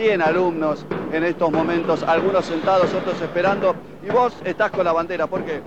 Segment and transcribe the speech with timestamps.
[0.00, 5.26] 100 alumnos en estos momentos, algunos sentados, otros esperando, y vos estás con la bandera,
[5.26, 5.60] ¿por qué?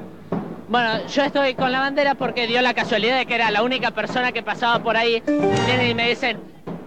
[0.68, 3.92] Bueno, yo estoy con la bandera porque dio la casualidad de que era la única
[3.92, 5.22] persona que pasaba por ahí.
[5.28, 6.40] Vienen y me dicen,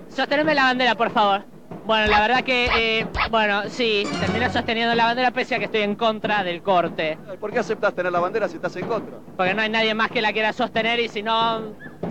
[0.08, 1.44] sosteneme la bandera, por favor.
[1.84, 5.82] Bueno, la verdad que, eh, bueno, sí, terminé sosteniendo la bandera pese a que estoy
[5.82, 7.16] en contra del corte.
[7.38, 9.18] ¿Por qué aceptas tener la bandera si estás en contra?
[9.36, 11.62] Porque no hay nadie más que la quiera sostener y si no,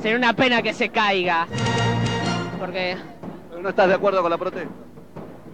[0.02, 1.46] sería una pena que se caiga.
[2.58, 2.96] Porque...
[3.50, 4.72] Pero no estás de acuerdo con la protesta.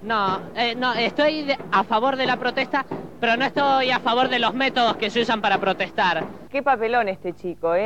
[0.04, 2.86] No, eh, no, estoy de- a favor de la protesta,
[3.20, 6.24] pero no estoy a favor de los métodos que se usan para protestar.
[6.50, 7.86] Qué papelón este chico, ¿eh?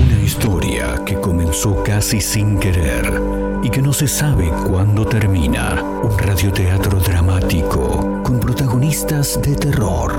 [0.00, 3.20] Una historia que comenzó casi sin querer
[3.64, 5.82] y que no se sabe cuándo termina.
[5.82, 10.18] Un radioteatro dramático con protagonistas de terror.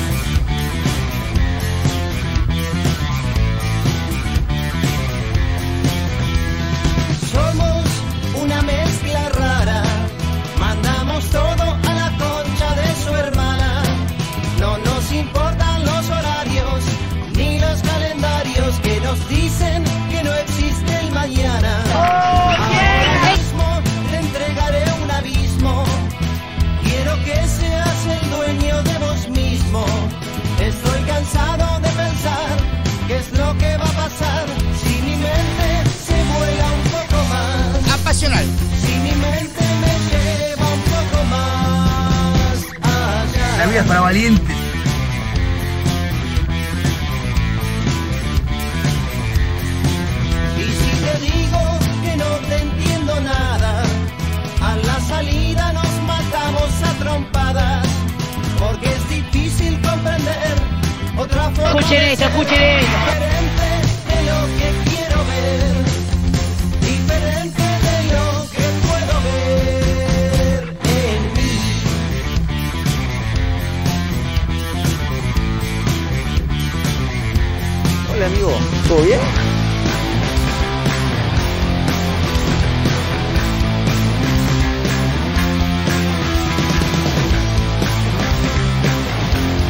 [43.79, 44.55] Para valientes.
[50.57, 53.83] Y si te digo que no te entiendo nada,
[54.61, 57.87] a la salida nos matamos a trompadas,
[58.59, 60.55] porque es difícil comprender
[61.17, 63.60] otra forma Escuchen de esto, escuchen esto.
[78.31, 78.51] Amigo,
[78.87, 79.19] ¿todo bien?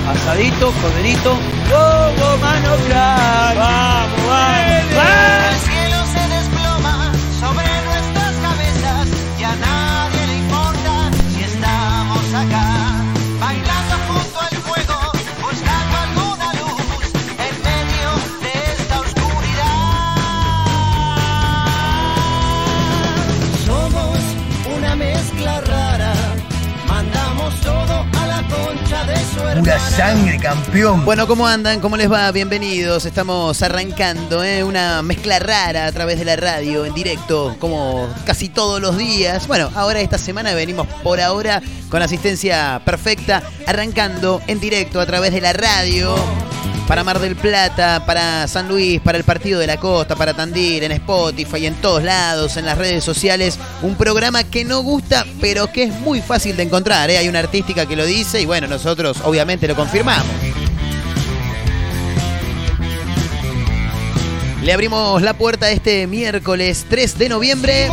[0.09, 1.37] Asadito, corderito.
[1.71, 3.57] ¡Vamos, mano crack!
[3.57, 5.63] ¡Vamos, vamos!
[5.63, 5.70] El
[29.91, 31.03] sangre, campeón.
[31.05, 31.81] Bueno, ¿cómo andan?
[31.81, 32.31] ¿Cómo les va?
[32.31, 33.05] Bienvenidos.
[33.05, 34.63] Estamos arrancando ¿eh?
[34.63, 39.47] una mezcla rara a través de la radio, en directo, como casi todos los días.
[39.47, 45.33] Bueno, ahora esta semana venimos por ahora con asistencia perfecta, arrancando en directo a través
[45.33, 46.15] de la radio.
[46.91, 50.83] Para Mar del Plata, para San Luis, para el Partido de la Costa, para Tandil,
[50.83, 53.57] en Spotify, en todos lados, en las redes sociales.
[53.81, 57.09] Un programa que no gusta, pero que es muy fácil de encontrar.
[57.09, 57.17] ¿eh?
[57.17, 60.27] Hay una artística que lo dice y bueno, nosotros obviamente lo confirmamos.
[64.61, 67.87] Le abrimos la puerta este miércoles 3 de noviembre.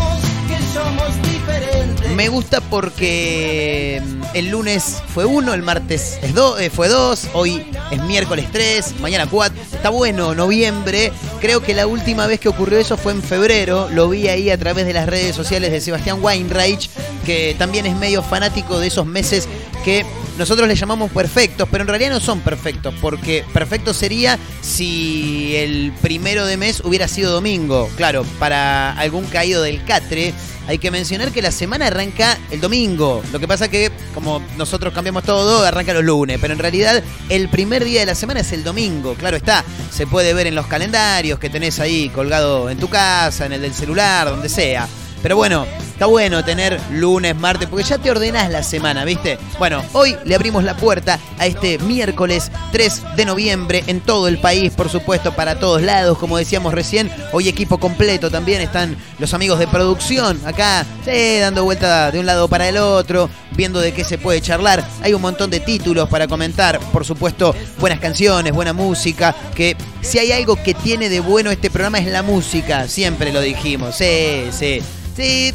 [0.49, 1.78] que somos diferentes.
[2.19, 7.65] Me gusta porque mm, el lunes fue uno, el martes es eh, fue dos, hoy
[7.93, 9.57] es miércoles 3, mañana 4.
[9.73, 11.13] Está bueno, noviembre.
[11.41, 13.89] Creo que la última vez que ocurrió eso fue en febrero.
[13.91, 16.91] Lo vi ahí a través de las redes sociales de Sebastián Weinreich,
[17.25, 19.47] que también es medio fanático de esos meses
[19.85, 20.05] que
[20.39, 25.93] nosotros le llamamos perfectos, pero en realidad no son perfectos, porque perfecto sería si el
[26.01, 27.91] primero de mes hubiera sido domingo.
[27.97, 30.33] Claro, para algún caído del catre,
[30.69, 33.23] hay que mencionar que la semana arranca el domingo.
[33.33, 37.49] Lo que pasa que, como nosotros cambiamos todo, arranca los lunes, pero en realidad el
[37.49, 39.15] primer día de la semana es el domingo.
[39.15, 43.47] Claro está, se puede ver en los calendarios que tenés ahí colgado en tu casa,
[43.47, 44.87] en el del celular, donde sea.
[45.23, 45.67] Pero bueno,
[45.99, 49.37] está bueno tener lunes, martes, porque ya te ordenás la semana, ¿viste?
[49.59, 54.39] Bueno, hoy le abrimos la puerta a este miércoles 3 de noviembre en todo el
[54.39, 57.11] país, por supuesto, para todos lados, como decíamos recién.
[57.33, 62.27] Hoy equipo completo también están los amigos de producción acá, sí, dando vuelta de un
[62.27, 64.87] lado para el otro, viendo de qué se puede charlar.
[65.03, 70.21] Hay un montón de títulos para comentar, por supuesto, buenas canciones, buena música, que si
[70.21, 74.45] hay algo que tiene de bueno este programa es la música, siempre lo dijimos, sí,
[74.53, 74.81] sí.
[75.17, 75.53] Sí,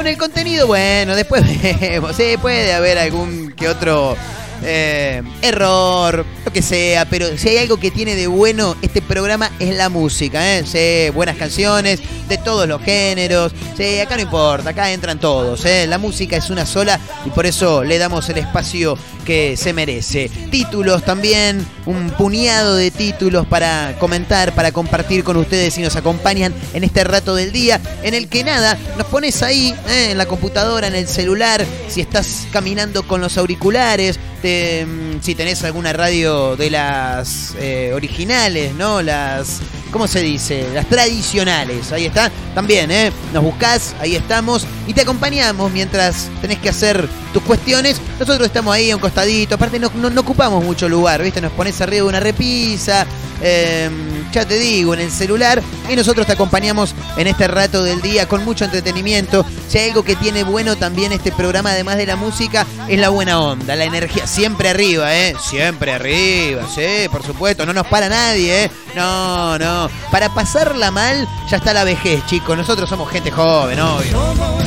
[0.00, 1.44] Con el contenido, bueno, después
[1.78, 2.16] vemos.
[2.16, 4.16] Sí, puede haber algún que otro
[4.62, 9.50] eh, error, lo que sea, pero si hay algo que tiene de bueno este programa
[9.58, 11.10] es la música, ¿eh?
[11.14, 12.00] Buenas canciones
[12.30, 15.86] de todos los géneros, sí, acá no importa, acá entran todos, ¿eh?
[15.86, 20.30] La música es una sola y por eso le damos el espacio que se merece.
[20.50, 26.54] Títulos también, un puñado de títulos para comentar, para compartir con ustedes y nos acompañan
[26.74, 30.08] en este rato del día en el que nada, nos pones ahí ¿eh?
[30.12, 35.34] en la computadora, en el celular, si estás caminando con los auriculares, te- mm, si
[35.34, 39.02] tenés alguna radio de las eh, originales, ¿no?
[39.02, 40.68] Las, ¿cómo se dice?
[40.74, 43.12] Las tradicionales, ahí está, también, ¿eh?
[43.32, 48.00] Nos buscás, ahí estamos y te acompañamos mientras tenés que hacer tus cuestiones.
[48.18, 49.90] Nosotros estamos ahí a un costadito, aparte no,
[50.20, 51.40] ocupamos mucho lugar, ¿viste?
[51.40, 53.06] Nos pones arriba de una repisa,
[53.42, 53.88] eh,
[54.32, 58.28] ya te digo, en el celular y nosotros te acompañamos en este rato del día
[58.28, 59.44] con mucho entretenimiento.
[59.68, 63.08] Si hay algo que tiene bueno también este programa, además de la música, es la
[63.08, 64.26] buena onda, la energía.
[64.26, 65.34] Siempre arriba, ¿eh?
[65.40, 67.64] Siempre arriba, sí, por supuesto.
[67.66, 68.70] No nos para nadie, ¿eh?
[68.94, 69.79] No, no.
[70.10, 72.56] Para pasarla mal, ya está la vejez, chicos.
[72.56, 74.10] Nosotros somos gente joven, obvio.
[74.10, 74.64] Somos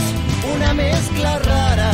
[0.55, 1.91] una mezcla rara,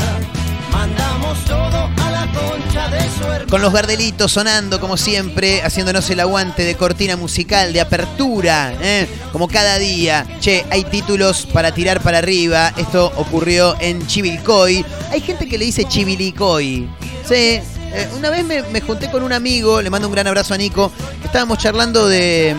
[0.71, 3.45] mandamos todo a la concha de su hermana.
[3.50, 9.07] Con los gardelitos sonando como siempre, haciéndonos el aguante de cortina musical, de apertura, ¿eh?
[9.31, 10.25] como cada día.
[10.39, 12.72] Che, hay títulos para tirar para arriba.
[12.77, 14.86] Esto ocurrió en Chivilcoy.
[15.12, 16.88] Hay gente que le dice Chivilcoy.
[17.27, 17.60] Sí.
[17.94, 20.57] eh, una vez me, me junté con un amigo, le mando un gran abrazo a
[20.57, 20.92] Nico.
[21.24, 22.56] Estábamos charlando de.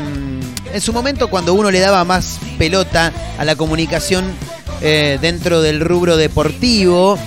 [0.72, 4.24] En su momento, cuando uno le daba más pelota a la comunicación
[4.80, 7.18] eh, dentro del rubro deportivo,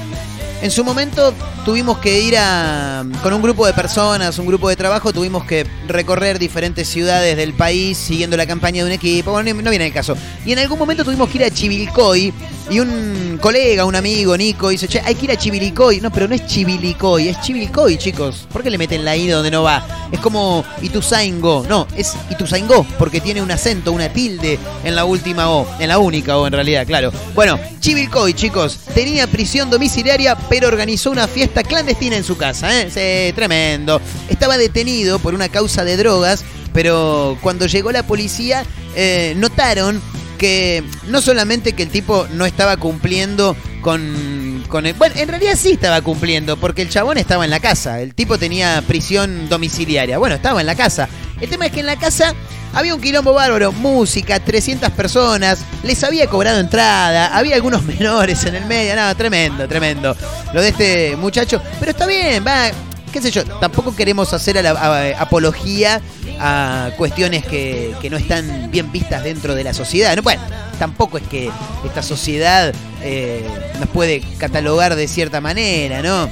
[0.62, 1.34] en su momento
[1.66, 5.66] tuvimos que ir a, con un grupo de personas, un grupo de trabajo, tuvimos que
[5.88, 9.32] recorrer diferentes ciudades del país siguiendo la campaña de un equipo.
[9.32, 10.16] Bueno, no viene el caso.
[10.46, 12.34] Y en algún momento tuvimos que ir a Chivilcoy
[12.70, 16.02] y un colega, un amigo, Nico, dice, che, hay que ir a Chivilcoy.
[16.02, 18.48] No, pero no es Chivilcoy, es Chivilcoy, chicos.
[18.52, 19.86] ¿Por qué le meten la I donde no va?
[20.12, 21.66] Es como Ituzaingo.
[21.68, 25.98] No, es Ituzaingó, porque tiene un acento, una tilde en la última O, en la
[25.98, 27.12] única O en realidad, claro.
[27.36, 32.90] Bueno, Chivilcoy, chicos, tenía prisión domiciliaria, pero organizó una fiesta clandestina en su casa, ¿eh?
[32.90, 34.02] Sí, tremendo.
[34.30, 38.66] Estaba detenido por una causa de drogas, pero cuando llegó la policía,
[38.96, 40.02] eh, notaron
[40.38, 44.94] que no solamente que el tipo no estaba cumpliendo con, con el...
[44.94, 48.38] Bueno, en realidad sí estaba cumpliendo, porque el chabón estaba en la casa, el tipo
[48.38, 51.08] tenía prisión domiciliaria, bueno, estaba en la casa.
[51.40, 52.34] El tema es que en la casa
[52.74, 58.56] había un quilombo bárbaro, música, 300 personas, les había cobrado entrada, había algunos menores en
[58.56, 60.16] el medio, nada, tremendo, tremendo.
[60.54, 62.72] Lo de este muchacho, pero está bien, va,
[63.12, 66.02] qué sé yo, tampoco queremos hacer apología
[66.40, 70.16] a cuestiones que, que no están bien vistas dentro de la sociedad.
[70.16, 70.42] No, bueno,
[70.80, 71.52] tampoco es que
[71.86, 73.46] esta sociedad eh,
[73.80, 76.30] nos puede catalogar de cierta manera, ¿no?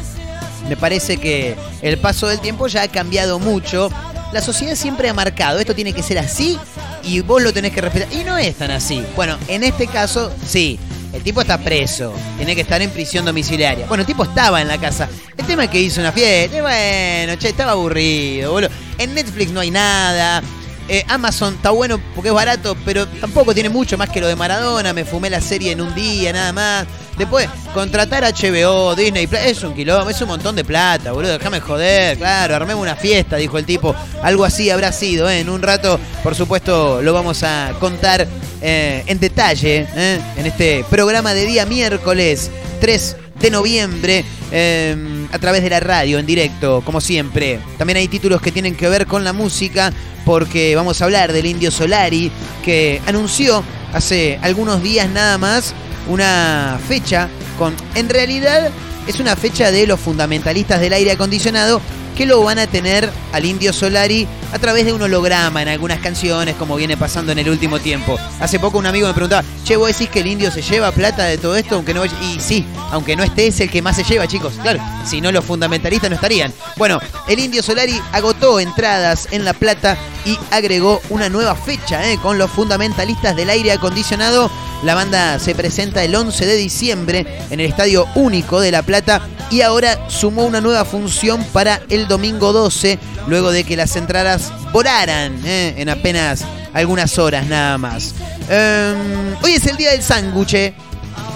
[0.67, 3.89] Me parece que el paso del tiempo ya ha cambiado mucho.
[4.31, 6.57] La sociedad siempre ha marcado, esto tiene que ser así
[7.03, 8.11] y vos lo tenés que respetar.
[8.13, 9.03] Y no es tan así.
[9.15, 10.79] Bueno, en este caso, sí.
[11.13, 13.85] El tipo está preso, tiene que estar en prisión domiciliaria.
[13.85, 15.09] Bueno, el tipo estaba en la casa.
[15.35, 16.61] El tema es que hizo una fiesta.
[16.61, 18.69] bueno, che, estaba aburrido, boludo.
[18.97, 20.41] En Netflix no hay nada.
[20.87, 24.37] Eh, Amazon está bueno porque es barato, pero tampoco tiene mucho más que lo de
[24.37, 24.93] Maradona.
[24.93, 26.87] Me fumé la serie en un día, nada más.
[27.17, 31.37] Después, contratar HBO, Disney, es un kilómetro, es un montón de plata, boludo.
[31.37, 33.95] Déjame joder, claro, armemos una fiesta, dijo el tipo.
[34.23, 35.39] Algo así habrá sido, ¿eh?
[35.39, 38.27] En un rato, por supuesto, lo vamos a contar
[38.63, 40.19] eh, en detalle ¿eh?
[40.37, 46.19] en este programa de día miércoles 3 de noviembre eh, a través de la radio
[46.19, 47.59] en directo, como siempre.
[47.77, 49.91] También hay títulos que tienen que ver con la música,
[50.25, 52.31] porque vamos a hablar del Indio Solari,
[52.63, 55.73] que anunció hace algunos días nada más
[56.07, 57.75] una fecha con.
[57.95, 58.69] En realidad
[59.07, 61.81] es una fecha de los fundamentalistas del aire acondicionado
[62.15, 65.99] que lo van a tener al Indio Solari a través de un holograma en algunas
[65.99, 68.17] canciones, como viene pasando en el último tiempo.
[68.39, 71.23] Hace poco un amigo me preguntaba, che, ¿vos decís que el Indio se lleva plata
[71.25, 71.75] de todo esto?
[71.75, 74.53] aunque no vaya-?" Y sí, aunque no esté, es el que más se lleva, chicos.
[74.61, 76.53] Claro, si no los fundamentalistas no estarían.
[76.75, 82.19] Bueno, el Indio Solari agotó entradas en La Plata y agregó una nueva fecha ¿eh?
[82.21, 84.51] con los fundamentalistas del aire acondicionado.
[84.83, 89.21] La banda se presenta el 11 de diciembre en el Estadio Único de La Plata
[89.51, 92.97] y ahora sumó una nueva función para el domingo 12,
[93.27, 95.75] luego de que las entradas volaran ¿eh?
[95.77, 98.15] en apenas algunas horas nada más.
[98.49, 100.73] Em, hoy es el día del sándwich.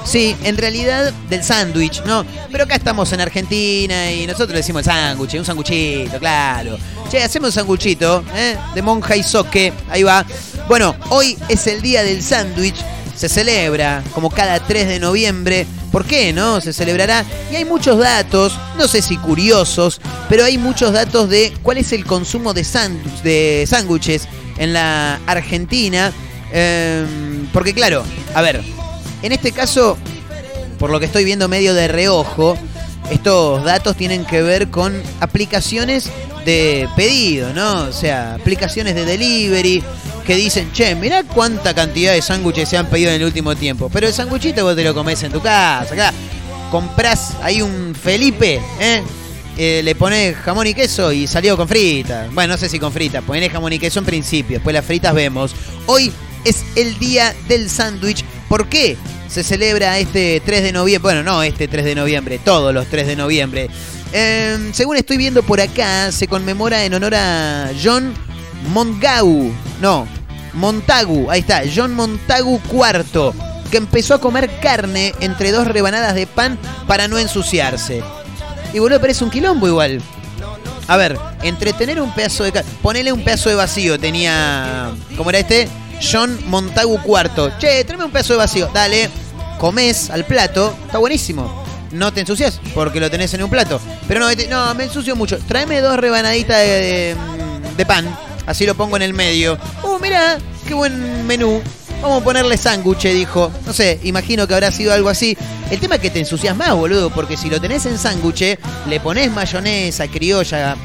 [0.06, 2.26] Sí, en realidad del sándwich, ¿no?
[2.52, 6.78] Pero acá estamos en Argentina y nosotros le decimos el sándwich, un sanguchito, claro.
[7.12, 8.56] Che, hacemos un sanguchito, ¿eh?
[8.74, 10.26] De monja y soque, ahí va.
[10.68, 12.78] Bueno, hoy es el día del sándwich
[13.16, 15.66] se celebra como cada 3 de noviembre.
[15.92, 16.60] ¿Por qué no?
[16.62, 17.24] Se celebrará.
[17.52, 21.94] Y hay muchos datos, no sé si curiosos, pero hay muchos datos de cuál es
[21.94, 26.12] el consumo de sándwich- de sándwiches en la Argentina.
[26.52, 28.04] Em, porque claro,
[28.34, 28.62] a ver,
[29.22, 29.98] en este caso,
[30.80, 32.58] por lo que estoy viendo medio de reojo,
[33.12, 36.10] estos datos tienen que ver con aplicaciones
[36.46, 37.84] de pedido, ¿no?
[37.84, 39.84] O sea, aplicaciones de delivery
[40.26, 43.90] que dicen, che, mirá cuánta cantidad de sándwiches se han pedido en el último tiempo.
[43.94, 46.14] Pero el sándwichito vos te lo comés en tu casa, acá.
[46.72, 49.04] Comprás ahí un Felipe, ¿eh?
[49.58, 52.34] Eh, le pones jamón y queso y salió con fritas.
[52.34, 55.14] Bueno, no sé si con fritas, ponés jamón y queso en principio, después las fritas
[55.14, 55.56] vemos.
[55.86, 56.12] Hoy
[56.44, 58.26] es el día del sándwich.
[58.50, 58.98] ¿Por qué
[59.30, 61.14] se celebra este 3 de noviembre?
[61.14, 63.70] Bueno, no este 3 de noviembre, todos los 3 de noviembre.
[64.12, 68.14] Eh, según estoy viendo por acá, se conmemora en honor a John
[68.72, 69.54] Montagu.
[69.82, 70.08] No,
[70.54, 73.34] Montagu, ahí está, John Montagu IV,
[73.72, 76.58] que empezó a comer carne entre dos rebanadas de pan
[76.88, 78.04] para no ensuciarse.
[78.74, 80.02] Y boludo, parece un quilombo igual.
[80.88, 82.70] A ver, entretener un pedazo de carne.
[82.82, 84.00] Ponele un pedazo de vacío.
[84.00, 84.92] Tenía.
[85.18, 85.68] ¿Cómo era este?
[86.02, 87.58] John Montagu IV.
[87.58, 88.70] Che, tráeme un pedazo de vacío.
[88.74, 89.10] Dale,
[89.60, 90.76] comes al plato.
[90.86, 91.64] Está buenísimo.
[91.92, 93.80] No te ensucias porque lo tenés en un plato.
[94.08, 95.38] Pero no, este- no, me ensucio mucho.
[95.48, 97.16] Tráeme dos rebanaditas de-
[97.78, 98.06] de pan.
[98.46, 99.58] Así lo pongo en el medio.
[99.84, 100.38] Uh, mira,
[100.68, 101.62] qué buen menú.
[102.02, 103.52] Vamos a ponerle sándwich, dijo.
[103.66, 105.36] No sé, imagino que habrá sido algo así.
[105.72, 109.00] El tema es que te ensucias más, boludo, porque si lo tenés en sándwich, le
[109.00, 110.76] pones mayonesa, criolla,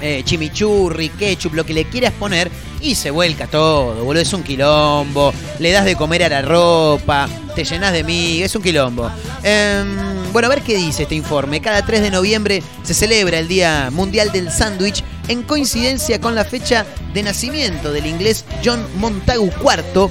[0.00, 4.22] eh, chimichurri, ketchup, lo que le quieras poner, y se vuelca todo, boludo.
[4.22, 5.32] Es un quilombo.
[5.60, 9.08] Le das de comer a la ropa, te llenas de mí, es un quilombo.
[9.42, 11.60] Em, bueno, a ver qué dice este informe.
[11.60, 16.44] Cada 3 de noviembre se celebra el Día Mundial del Sándwich en coincidencia con la
[16.44, 20.10] fecha de nacimiento del inglés John Montagu IV,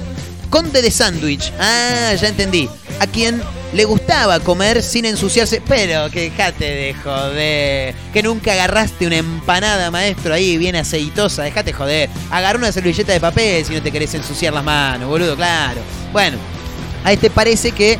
[0.50, 1.52] conde de sándwich.
[1.58, 2.68] Ah, ya entendí.
[3.00, 3.42] A quien
[3.72, 7.94] le gustaba comer sin ensuciarse, pero que dejate de joder.
[8.12, 12.08] Que nunca agarraste una empanada, maestro, ahí bien aceitosa, dejate joder.
[12.30, 15.80] Agarra una servilleta de papel si no te querés ensuciar las manos, boludo, claro.
[16.12, 16.38] Bueno,
[17.04, 17.98] a este parece que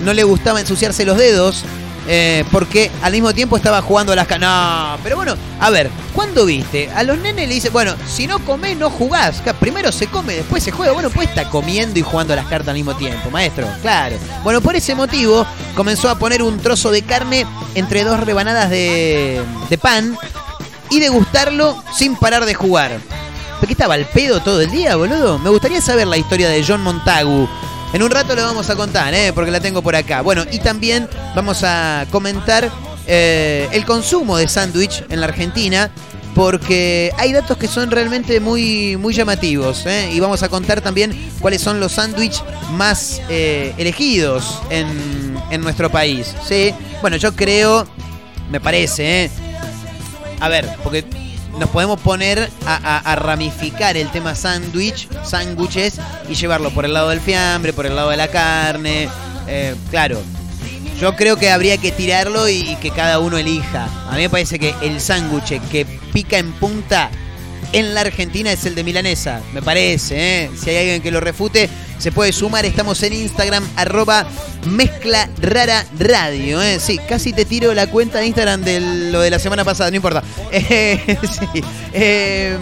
[0.00, 1.64] no le gustaba ensuciarse los dedos.
[2.08, 4.96] Eh, porque al mismo tiempo estaba jugando a las canas.
[4.96, 6.90] No, pero bueno, a ver, ¿cuándo viste?
[6.94, 9.42] A los nenes le dicen, bueno, si no comés, no jugás.
[9.60, 10.92] Primero se come, después se juega.
[10.92, 13.66] Bueno, pues está comiendo y jugando a las cartas al mismo tiempo, maestro.
[13.82, 14.16] Claro.
[14.42, 19.42] Bueno, por ese motivo comenzó a poner un trozo de carne entre dos rebanadas de,
[19.70, 20.16] de pan
[20.90, 22.98] y degustarlo sin parar de jugar.
[23.60, 25.38] ¿Pero qué estaba al pedo todo el día, boludo?
[25.38, 27.48] Me gustaría saber la historia de John Montagu.
[27.92, 29.32] En un rato le vamos a contar, ¿eh?
[29.34, 30.22] porque la tengo por acá.
[30.22, 32.70] Bueno, y también vamos a comentar
[33.06, 35.90] eh, el consumo de sándwich en la Argentina,
[36.34, 39.84] porque hay datos que son realmente muy, muy llamativos.
[39.84, 40.10] ¿eh?
[40.10, 45.90] Y vamos a contar también cuáles son los sándwiches más eh, elegidos en, en nuestro
[45.90, 46.34] país.
[46.48, 46.74] ¿sí?
[47.02, 47.86] Bueno, yo creo,
[48.50, 49.30] me parece, ¿eh?
[50.40, 51.04] A ver, porque
[51.58, 57.20] nos podemos poner a, ramificar el tema sándwich, sándwiches, y llevarlo por el lado del
[57.20, 59.08] fiambre, por el lado de la carne.
[59.46, 60.20] Eh, claro,
[61.00, 63.88] yo creo que habría que tirarlo y, y que cada uno elija.
[64.08, 67.10] A mí me parece que el sándwich que pica en punta
[67.72, 70.44] en la Argentina es el de milanesa, me parece.
[70.44, 70.50] ¿eh?
[70.56, 71.68] Si hay alguien que lo refute,
[72.02, 72.66] se puede sumar.
[72.66, 74.26] Estamos en Instagram, arroba
[74.66, 76.60] mezcla rara radio.
[76.60, 76.80] ¿eh?
[76.80, 78.80] Sí, casi te tiro la cuenta de Instagram de
[79.12, 80.22] lo de la semana pasada, no importa.
[80.52, 81.16] Eh.
[81.92, 82.58] Eh,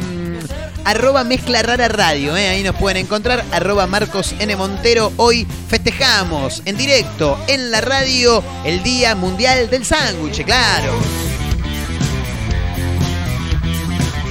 [0.84, 2.48] arroba mezcla radio, ¿eh?
[2.48, 4.54] ahí nos pueden encontrar, arroba Marcos N.
[4.56, 5.12] Montero.
[5.16, 11.29] Hoy festejamos en directo en la radio el Día Mundial del Sándwich, claro.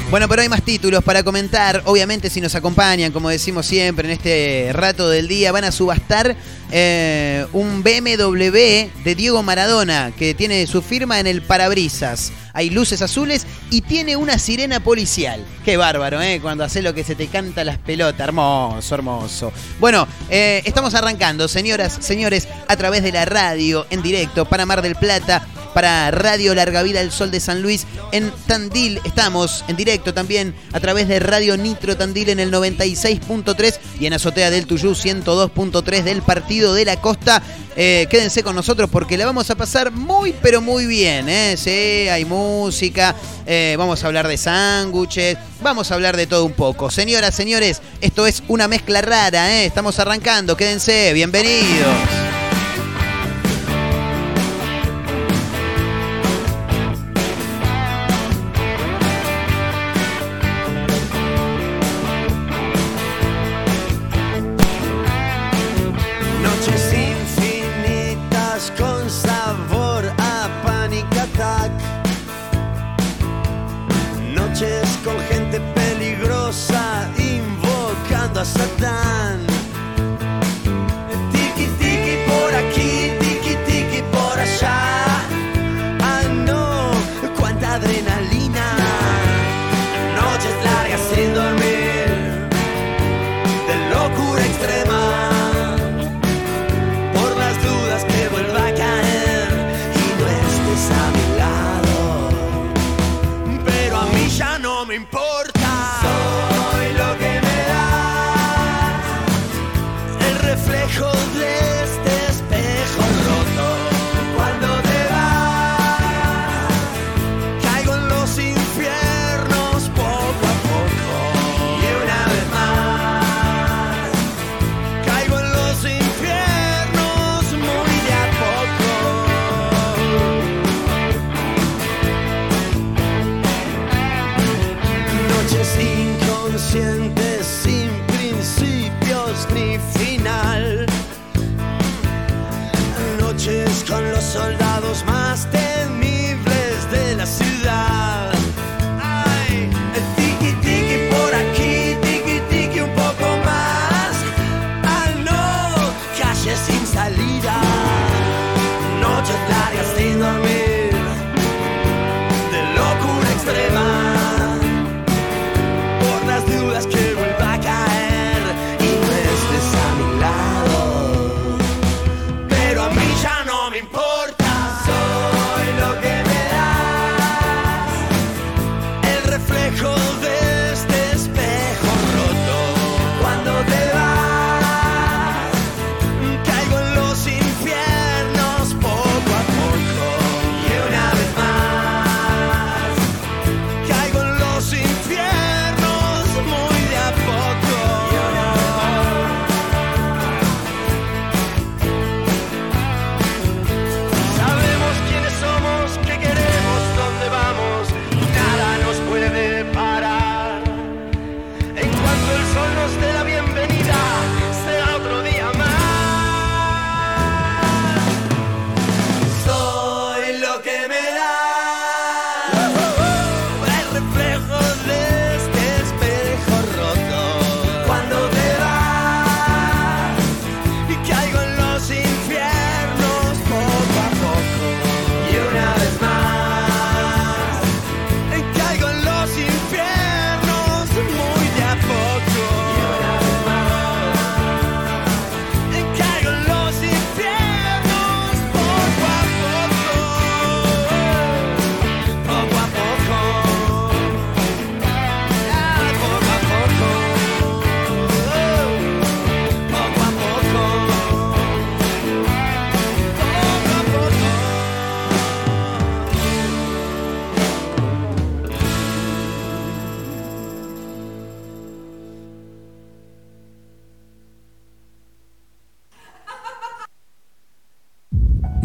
[0.09, 1.83] Bueno, pero hay más títulos para comentar.
[1.85, 6.35] Obviamente, si nos acompañan, como decimos siempre, en este rato del día, van a subastar
[6.71, 12.31] eh, un BMW de Diego Maradona, que tiene su firma en el parabrisas.
[12.53, 15.45] Hay luces azules y tiene una sirena policial.
[15.63, 16.39] Qué bárbaro, ¿eh?
[16.41, 18.19] Cuando hace lo que se te canta las pelotas.
[18.19, 19.53] Hermoso, hermoso.
[19.79, 24.81] Bueno, eh, estamos arrancando, señoras, señores, a través de la radio, en directo, para Mar
[24.81, 28.99] del Plata, para Radio Larga Vida El Sol de San Luis en Tandil.
[29.03, 34.13] Estamos en directo también a través de Radio Nitro Tandil en el 96.3 y en
[34.13, 37.41] Azotea del Tuyú 102.3 del Partido de la Costa.
[37.75, 41.29] Eh, quédense con nosotros porque la vamos a pasar muy pero muy bien.
[41.29, 41.55] ¿eh?
[41.57, 46.53] Sí, hay música, eh, vamos a hablar de sándwiches, vamos a hablar de todo un
[46.53, 46.91] poco.
[46.91, 49.51] Señoras, señores, esto es una mezcla rara.
[49.53, 49.65] ¿eh?
[49.65, 52.28] Estamos arrancando, quédense, bienvenidos.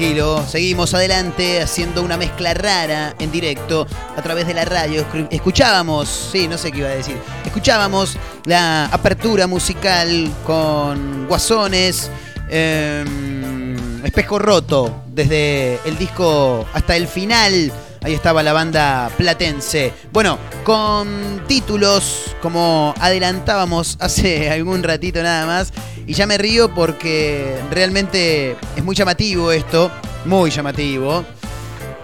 [0.00, 0.44] Tranquilo.
[0.46, 5.02] Seguimos adelante haciendo una mezcla rara en directo a través de la radio.
[5.10, 7.16] Escu- Escuchábamos, sí, no sé qué iba a decir.
[7.46, 12.10] Escuchábamos la apertura musical con Guasones,
[12.50, 17.72] em, Espejo Roto, desde el disco hasta el final.
[18.02, 19.92] Ahí estaba la banda platense.
[20.12, 25.72] Bueno, con títulos como adelantábamos hace algún ratito nada más.
[26.06, 29.90] Y ya me río porque realmente es muy llamativo esto.
[30.24, 31.24] Muy llamativo.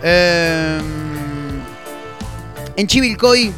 [0.02, 0.80] Eh,
[2.76, 3.52] en Chivilcoy,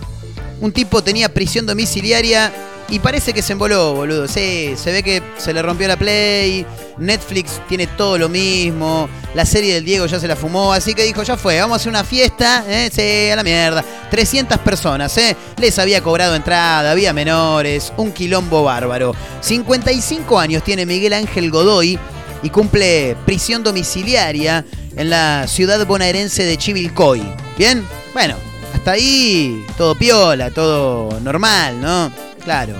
[0.60, 2.52] un tipo tenía prisión domiciliaria
[2.88, 4.28] y parece que se emboló, boludo.
[4.28, 6.66] Sí, se ve que se le rompió la Play.
[6.98, 9.08] Netflix tiene todo lo mismo.
[9.34, 10.72] La serie del Diego ya se la fumó.
[10.72, 12.64] Así que dijo, ya fue, vamos a hacer una fiesta.
[12.68, 12.90] ¿eh?
[12.92, 13.84] Sí, a la mierda.
[14.10, 15.36] 300 personas, ¿eh?
[15.58, 17.92] Les había cobrado entrada, había menores.
[17.96, 19.14] Un quilombo bárbaro.
[19.40, 21.98] 55 años tiene Miguel Ángel Godoy
[22.42, 27.22] y cumple prisión domiciliaria en la ciudad bonaerense de Chivilcoy.
[27.56, 27.84] ¿Bien?
[28.12, 28.36] Bueno,
[28.74, 32.12] hasta ahí todo piola, todo normal, ¿no?
[32.44, 32.74] Claro.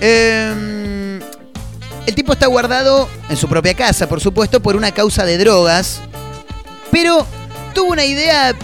[0.00, 1.20] Em,
[2.06, 6.00] el tipo está guardado en su propia casa, por supuesto, por una causa de drogas.
[6.90, 7.26] Pero
[7.74, 8.54] tuvo una idea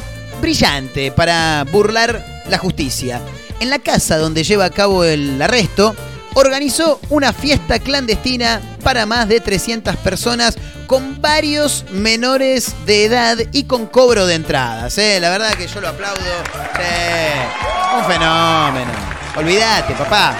[0.40, 3.20] brillante para burlar la justicia.
[3.60, 5.94] En la casa donde lleva a cabo el arresto,
[6.34, 13.64] organizó una fiesta clandestina para más de 300 personas con varios menores de edad y
[13.64, 14.98] con cobro de entradas.
[14.98, 15.18] ¿eh?
[15.20, 16.20] La verdad que yo lo aplaudo.
[17.96, 19.11] Un fenómeno.
[19.36, 20.36] Olvídate, papá.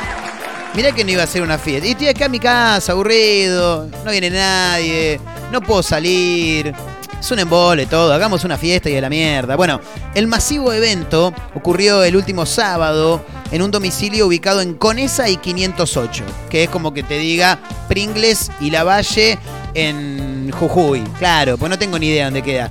[0.75, 1.87] Mirá que no iba a ser una fiesta.
[1.87, 5.19] Y estoy acá en mi casa, aburrido, no viene nadie,
[5.51, 6.75] no puedo salir.
[7.19, 9.57] Es un embole todo, hagamos una fiesta y a la mierda.
[9.57, 9.81] Bueno,
[10.15, 16.25] el masivo evento ocurrió el último sábado en un domicilio ubicado en Conesa y 508,
[16.51, 19.39] que es como que te diga Pringles y La Valle
[19.75, 21.03] en Jujuy.
[21.19, 22.71] Claro, pues no tengo ni idea dónde queda.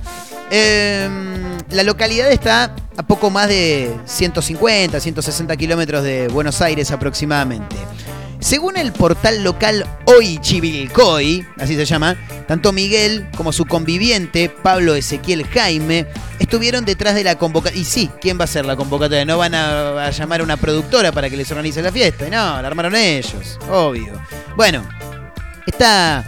[0.50, 7.76] Em, la localidad está a poco más de 150, 160 kilómetros de Buenos Aires aproximadamente.
[8.42, 12.16] Según el portal local Hoy Chivilcoy, así se llama,
[12.48, 16.08] tanto Miguel como su conviviente, Pablo Ezequiel Jaime,
[16.40, 17.80] estuvieron detrás de la convocatoria.
[17.80, 19.24] Y sí, ¿quién va a hacer la convocatoria?
[19.24, 22.24] No van a, llamar a una productora para que les organice la fiesta.
[22.24, 24.20] No, la armaron ellos, obvio.
[24.56, 24.84] Bueno,
[25.64, 26.24] esta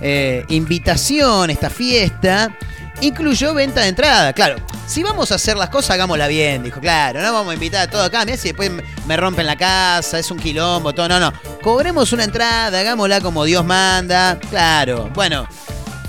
[0.00, 2.56] eh, invitación, esta fiesta,
[3.02, 4.32] incluyó venta de entrada.
[4.32, 6.80] Claro, si vamos a hacer las cosas, hagámosla bien, dijo.
[6.80, 8.24] Claro, no vamos a invitar a todo acá.
[8.24, 8.70] Mirá si después
[9.06, 11.08] me rompen la casa, es un quilombo, todo.
[11.08, 11.32] No, no.
[11.62, 14.38] Cobremos una entrada, hagámosla como Dios manda.
[14.50, 15.46] Claro, bueno.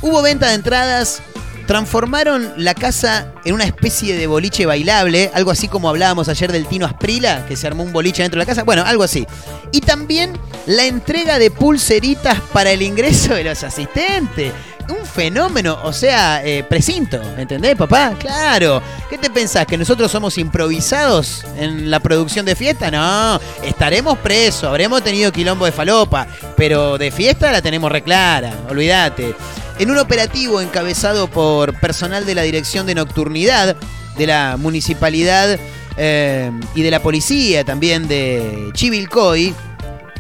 [0.02, 1.22] Hubo venta de entradas.
[1.68, 6.68] Transformaron la casa en una especie de boliche bailable, algo así como hablábamos ayer del
[6.68, 9.26] Tino Asprila, que se armó un boliche dentro de la casa, bueno, algo así.
[9.72, 14.54] Y también la entrega de pulseritas para el ingreso de los asistentes
[14.90, 18.14] un fenómeno, o sea, eh, precinto, ¿entendés, papá?
[18.20, 18.82] Claro.
[19.10, 19.66] ¿Qué te pensás?
[19.66, 22.92] ¿Que nosotros somos improvisados en la producción de fiesta?
[22.92, 29.36] No, estaremos presos, habremos tenido quilombo de falopa, pero de fiesta la tenemos reclara, olvídate.
[29.80, 33.76] En un operativo encabezado por personal de la Dirección de Nocturnidad
[34.18, 35.60] de la Municipalidad
[35.98, 39.54] eh, y de la Policía también de Chivilcoy,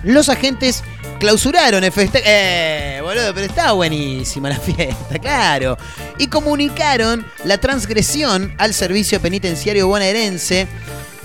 [0.04, 0.84] los agentes
[1.20, 2.26] clausuraron el festejo.
[2.28, 5.78] Eh, boludo, pero estaba buenísima la fiesta, claro.
[6.18, 10.68] Y comunicaron la transgresión al servicio penitenciario bonaerense.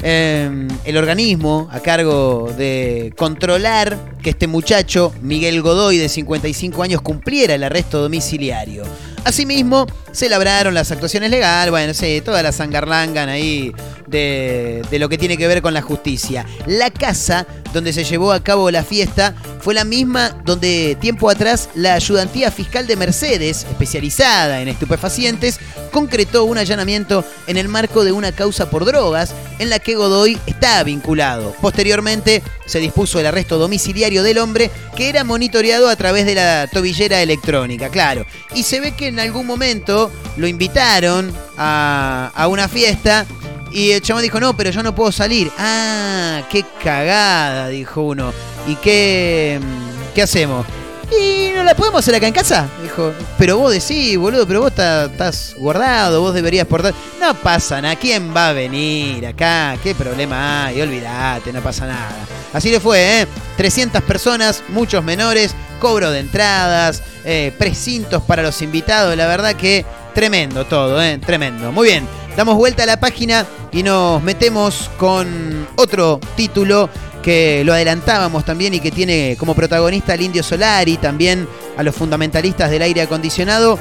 [0.02, 7.02] eh, el organismo a cargo de controlar que este muchacho, Miguel Godoy, de 55 años,
[7.02, 8.84] cumpliera el arresto domiciliario.
[9.24, 13.72] Asimismo, se labraron las actuaciones legales, bueno, sí, toda la sangarlangan ahí
[14.10, 16.46] de, lo que tiene que ver con la justicia.
[16.66, 21.68] La casa donde se llevó a cabo la fiesta fue la misma donde tiempo atrás
[21.74, 25.60] la ayudantía fiscal de Mercedes, especializada en estupefacientes,
[25.92, 30.38] concretó un allanamiento en el marco de una causa por drogas en la que Godoy
[30.46, 31.54] está vinculado.
[31.60, 36.68] Posteriormente se dispuso el arresto domiciliario del hombre que era monitoreado a través de la
[36.72, 38.24] tobillera electrónica, claro.
[38.54, 43.26] Y se ve que en algún momento lo invitaron a, a una fiesta
[43.72, 45.50] y el chabón dijo, no, pero yo no puedo salir.
[45.58, 48.32] Ah, qué cagada, dijo uno.
[48.66, 50.66] ¿Y qué, mm, qué hacemos?
[51.10, 52.68] ¿Y no la podemos hacer acá en casa?
[52.82, 56.94] Dijo, pero vos decís, boludo, pero vos estás guardado, vos deberías portar.
[57.20, 59.76] No pasa nada, ¿quién va a venir acá?
[59.82, 60.80] ¿Qué problema hay?
[60.80, 62.14] Olvídate, no pasa nada.
[62.52, 63.26] Así le fue, ¿eh?
[63.56, 69.84] 300 personas, muchos menores, cobro de entradas, eh, precintos para los invitados, la verdad que
[70.14, 71.18] tremendo todo, ¿eh?
[71.18, 71.72] Tremendo.
[71.72, 76.88] Muy bien, damos vuelta a la página y nos metemos con otro título
[77.22, 81.46] que lo adelantábamos también y que tiene como protagonista al Indio Solari, también
[81.76, 83.78] a los fundamentalistas del aire acondicionado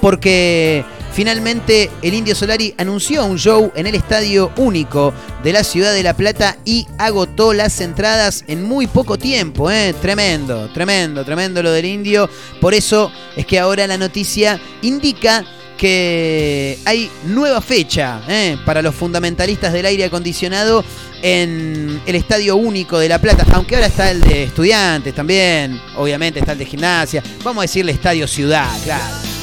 [0.00, 0.84] porque
[1.18, 6.04] finalmente el Indio Solari anunció un show en el Estadio Único de la Ciudad de
[6.04, 9.68] La Plata y agotó las entradas en muy poco tiempo.
[9.68, 9.96] ¿eh?
[10.00, 12.30] Tremendo, tremendo, tremendo lo del Indio.
[12.60, 15.44] Por eso es que ahora la noticia indica
[15.76, 18.56] que hay nueva fecha ¿eh?
[18.64, 20.84] para los fundamentalistas del aire acondicionado
[21.20, 26.38] en el Estadio Único de La Plata, aunque ahora está el de estudiantes también, obviamente
[26.38, 29.37] está el de gimnasia, vamos a decirle Estadio Ciudad, claro.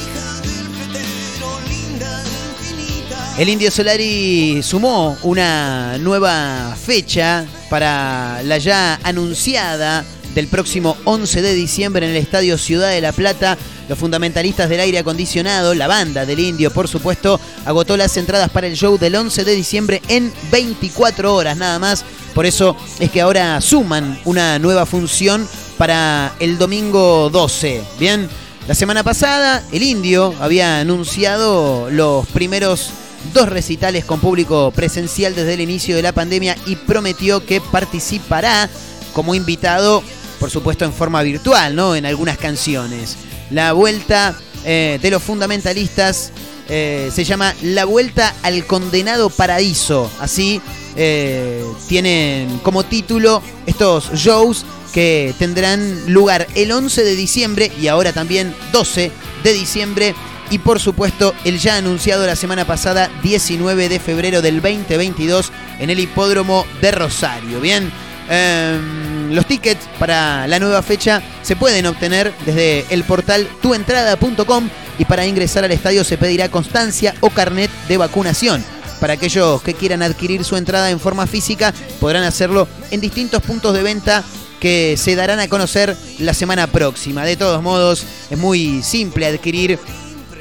[3.37, 11.53] El Indio Solari sumó una nueva fecha para la ya anunciada del próximo 11 de
[11.53, 13.57] diciembre en el Estadio Ciudad de La Plata.
[13.89, 18.67] Los fundamentalistas del aire acondicionado, la banda del Indio, por supuesto, agotó las entradas para
[18.67, 22.05] el show del 11 de diciembre en 24 horas nada más.
[22.33, 25.45] Por eso es que ahora suman una nueva función
[25.77, 27.83] para el domingo 12.
[27.99, 28.29] Bien,
[28.65, 32.91] la semana pasada el Indio había anunciado los primeros
[33.33, 38.69] dos recitales con público presencial desde el inicio de la pandemia y prometió que participará
[39.13, 40.03] como invitado,
[40.39, 41.95] por supuesto en forma virtual, ¿no?
[41.95, 43.17] En algunas canciones.
[43.51, 44.35] La vuelta
[44.65, 46.31] eh, de los fundamentalistas
[46.67, 50.09] eh, se llama La Vuelta al Condenado Paraíso.
[50.19, 50.61] Así
[50.95, 58.13] eh, tienen como título estos shows que tendrán lugar el 11 de diciembre y ahora
[58.13, 59.11] también 12
[59.43, 60.15] de diciembre
[60.49, 65.89] y por supuesto el ya anunciado la semana pasada 19 de febrero del 2022 en
[65.89, 67.59] el hipódromo de Rosario.
[67.59, 67.91] Bien,
[68.29, 75.05] em, los tickets para la nueva fecha se pueden obtener desde el portal tuentrada.com y
[75.05, 78.63] para ingresar al estadio se pedirá constancia o carnet de vacunación.
[78.99, 83.73] Para aquellos que quieran adquirir su entrada en forma física podrán hacerlo en distintos puntos
[83.73, 84.23] de venta
[84.59, 87.25] que se darán a conocer la semana próxima.
[87.25, 89.77] De todos modos, es muy simple adquirir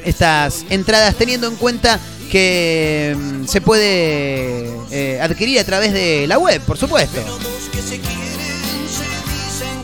[0.05, 1.99] estas entradas teniendo en cuenta
[2.31, 7.21] que mm, se puede eh, adquirir a través de la web, por supuesto.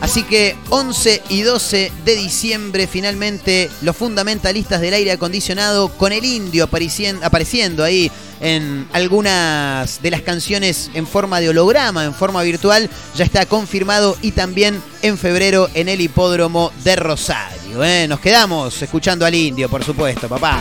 [0.01, 6.25] Así que 11 y 12 de diciembre finalmente los fundamentalistas del aire acondicionado con el
[6.25, 12.41] indio apareciendo, apareciendo ahí en algunas de las canciones en forma de holograma, en forma
[12.41, 17.60] virtual, ya está confirmado y también en febrero en el hipódromo de Rosario.
[17.79, 18.05] ¿Eh?
[18.07, 20.59] Nos quedamos escuchando al indio, por supuesto, papá.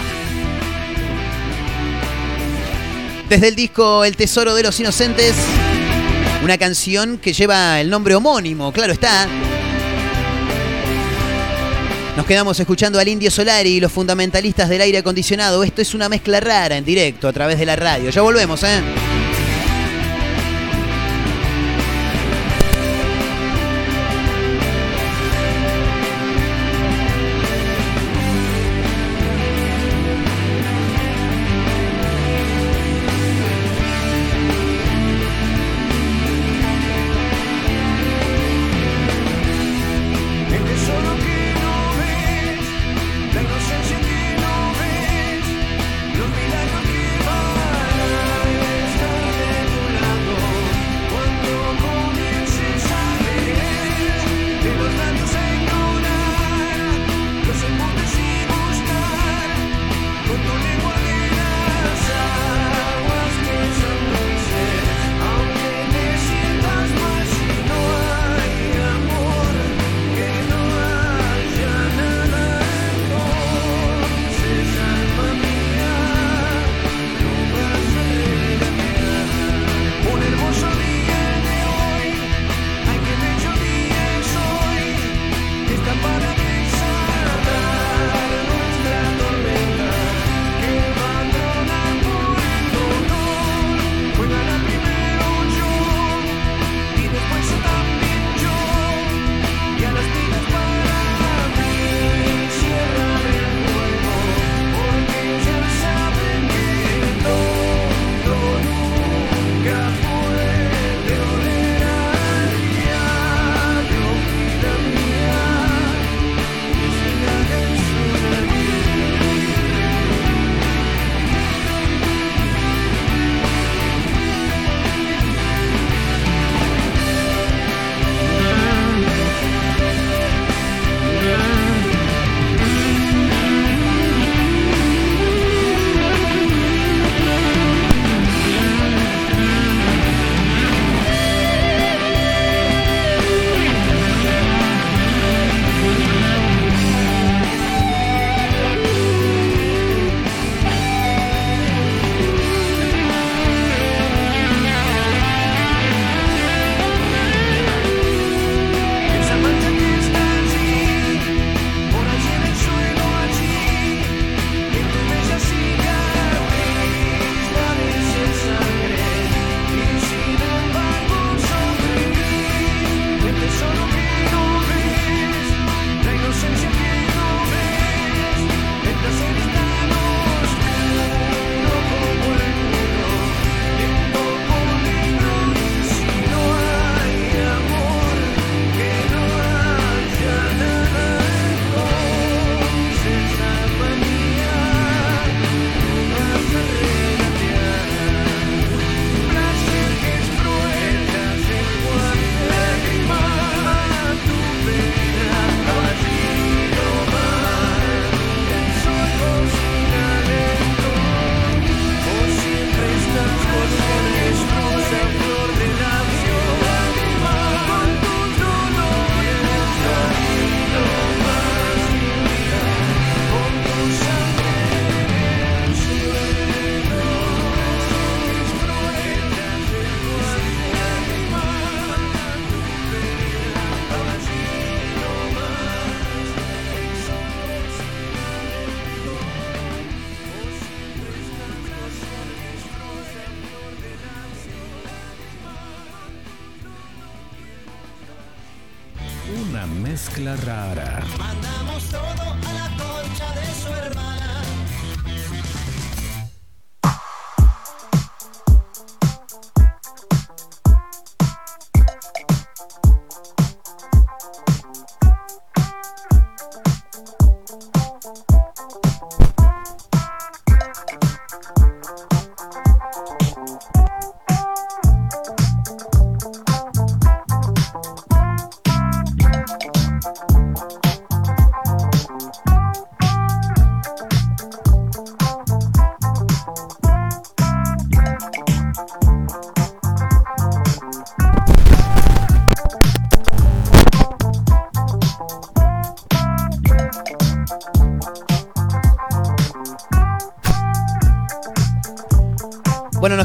[3.29, 5.35] Desde el disco El Tesoro de los Inocentes,
[6.43, 9.27] una canción que lleva el nombre homónimo, claro está.
[12.17, 15.63] Nos quedamos escuchando al Indio Solari y los fundamentalistas del aire acondicionado.
[15.65, 18.11] Esto es una mezcla rara en directo a través de la radio.
[18.11, 19.10] Ya volvemos, ¿eh?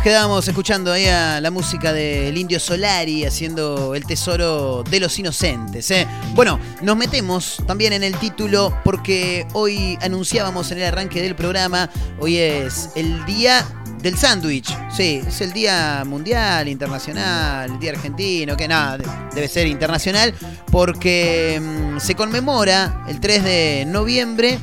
[0.06, 5.90] Quedábamos escuchando ahí a la música del Indio Solari haciendo el tesoro de los inocentes.
[5.90, 6.08] ¿eh?
[6.36, 11.90] Bueno, nos metemos también en el título porque hoy anunciábamos en el arranque del programa,
[12.20, 13.66] hoy es el día
[13.98, 14.78] del sándwich.
[14.96, 19.00] Sí, es el día mundial, internacional, el día argentino, que nada,
[19.34, 20.36] debe ser internacional
[20.72, 24.60] porque mm, se conmemora el 3 de noviembre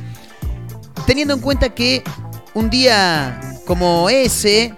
[1.05, 2.01] teniendo en cuenta que
[2.53, 4.73] un día como ese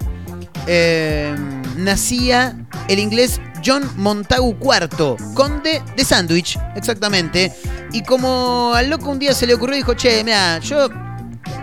[0.68, 1.36] eh,
[1.78, 2.56] nacía
[2.88, 7.52] el inglés John Montagu IV, conde de Sandwich, exactamente.
[7.92, 10.90] Y como al loco un día se le ocurrió, dijo, che, mira, yo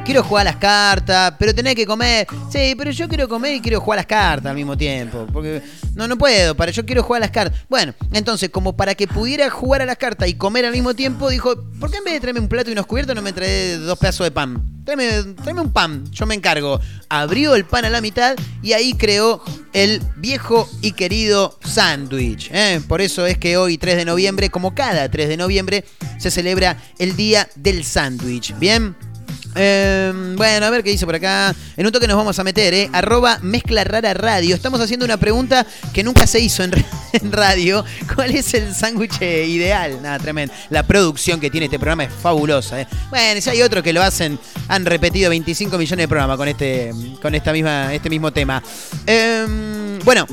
[0.05, 2.27] quiero jugar a las cartas, pero tenés que comer.
[2.51, 5.27] Sí, pero yo quiero comer y quiero jugar a las cartas al mismo tiempo.
[5.33, 5.63] Porque
[5.95, 7.61] no, no puedo, para yo quiero jugar a las cartas.
[7.69, 11.31] Bueno, entonces, como para que pudiera jugar a las cartas y comer al mismo tiempo,
[11.31, 13.81] dijo, ¿por qué en vez de traerme un plato y unos cubiertos no me traes
[13.81, 14.63] dos pedazos de pan?
[14.85, 16.81] Tráeme, tráeme un pan, yo me encargo.
[17.09, 22.51] Abrió el pan a la mitad y ahí creó el viejo y querido sándwich.
[22.53, 22.81] ¿eh?
[22.89, 25.85] Por eso es que hoy, 3 de noviembre, como cada 3 de noviembre,
[26.19, 28.59] se celebra el Día del Sándwich.
[28.59, 28.97] ¿Bien?
[29.55, 31.55] Eh, bueno, a ver qué dice por acá.
[31.77, 32.91] En un toque nos vamos a meter, ¿eh?
[32.93, 34.55] Arroba mezcla rara radio.
[34.55, 36.73] Estamos haciendo una pregunta que nunca se hizo en,
[37.33, 37.85] radio.
[38.15, 40.01] ¿Cuál es el sándwich ideal?
[40.03, 40.55] Nada, tremendo.
[40.71, 42.87] La producción que tiene este programa es fabulosa, ¿eh?
[43.11, 44.39] Bueno, si hay otros que lo hacen,
[44.69, 48.63] han repetido 25 millones de programas con este, con esta misma, este mismo tema.
[49.07, 50.27] Eh, bueno,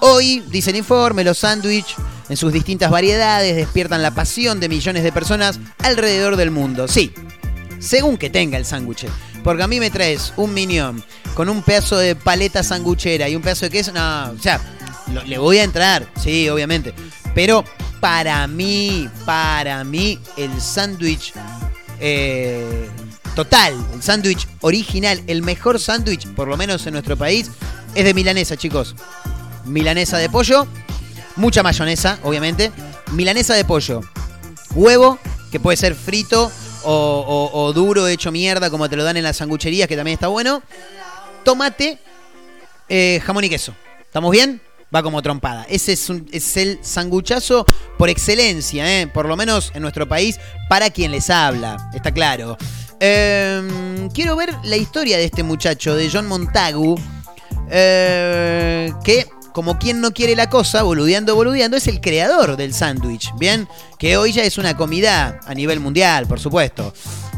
[0.00, 1.96] hoy, dice el informe, los sándwiches
[2.28, 6.88] en sus distintas variedades despiertan la pasión de millones de personas alrededor del mundo.
[6.88, 7.12] Sí,
[7.86, 9.06] según que tenga el sándwich.
[9.42, 11.02] Porque a mí me traes un minión
[11.34, 13.92] con un pedazo de paleta sanguchera y un pedazo de queso.
[13.92, 14.60] No, o sea,
[15.26, 16.92] le voy a entrar, sí, obviamente.
[17.34, 17.64] Pero
[18.00, 21.32] para mí, para mí, el sándwich
[22.00, 22.88] eh,
[23.34, 27.50] total, el sándwich original, el mejor sándwich, por lo menos en nuestro país,
[27.94, 28.94] es de milanesa, chicos.
[29.64, 30.66] Milanesa de pollo,
[31.36, 32.72] mucha mayonesa, obviamente.
[33.12, 34.00] Milanesa de pollo,
[34.74, 35.18] huevo,
[35.50, 36.50] que puede ser frito
[36.86, 40.14] o, o- o duro, hecho mierda, como te lo dan en las sangucherías, que también
[40.14, 40.62] está bueno.
[41.44, 41.98] Tomate,
[42.88, 43.74] eh, jamón y queso.
[44.00, 44.60] ¿Estamos bien?
[44.94, 45.66] Va como trompada.
[45.68, 47.66] Ese es, es el sanguchazo
[47.98, 49.06] por excelencia, ¿eh?
[49.06, 52.56] por lo menos en nuestro país, para quien les habla, está claro.
[53.00, 56.96] Eh, quiero ver la historia de este muchacho, de John Montagu,
[57.70, 59.26] eh, que
[59.56, 63.66] como quien no quiere la cosa, boludeando, boludeando, es el creador del sándwich, ¿bien?
[63.98, 66.92] Que hoy ya es una comida a nivel mundial, por supuesto.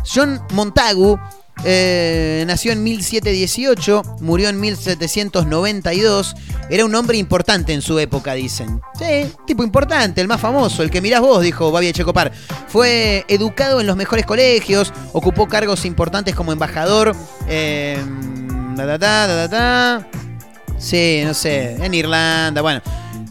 [0.05, 1.17] John Montagu
[1.63, 6.35] eh, nació en 1718, murió en 1792.
[6.69, 8.81] Era un hombre importante en su época, dicen.
[8.99, 12.33] Sí, tipo importante, el más famoso, el que mirás vos, dijo Babi Checopar.
[12.67, 17.15] Fue educado en los mejores colegios, ocupó cargos importantes como embajador.
[17.47, 17.97] Eh,
[18.75, 20.28] da, da, da.
[20.79, 22.81] Sí, no sé, en Irlanda, bueno.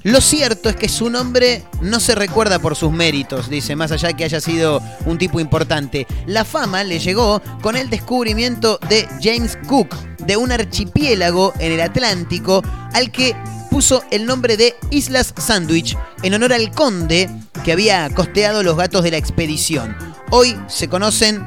[0.03, 4.13] Lo cierto es que su nombre no se recuerda por sus méritos, dice, más allá
[4.13, 6.07] que haya sido un tipo importante.
[6.25, 11.81] La fama le llegó con el descubrimiento de James Cook, de un archipiélago en el
[11.81, 13.35] Atlántico, al que
[13.69, 17.29] puso el nombre de Islas Sandwich, en honor al conde
[17.65, 19.95] que había costeado los gatos de la expedición.
[20.31, 21.45] Hoy se conocen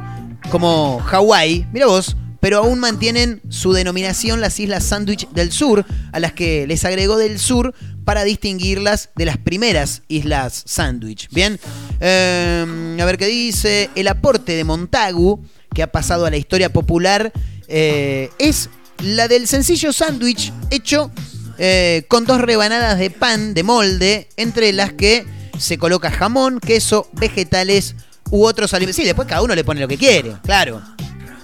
[0.51, 6.20] como Hawái, mira vos, pero aún mantienen su denominación las Islas Sandwich del Sur, a
[6.20, 7.74] las que les agregó del Sur
[8.05, 11.28] para distinguirlas de las primeras Islas Sandwich.
[11.30, 11.59] Bien,
[12.01, 13.91] Eh, a ver qué dice.
[13.95, 17.30] El aporte de Montagu, que ha pasado a la historia popular,
[17.68, 18.70] eh, es
[19.03, 21.11] la del sencillo sándwich hecho
[21.59, 25.26] eh, con dos rebanadas de pan de molde, entre las que
[25.59, 27.95] se coloca jamón, queso, vegetales
[28.30, 28.97] u otros alimentos.
[28.97, 30.80] Sí, después cada uno le pone lo que quiere, claro.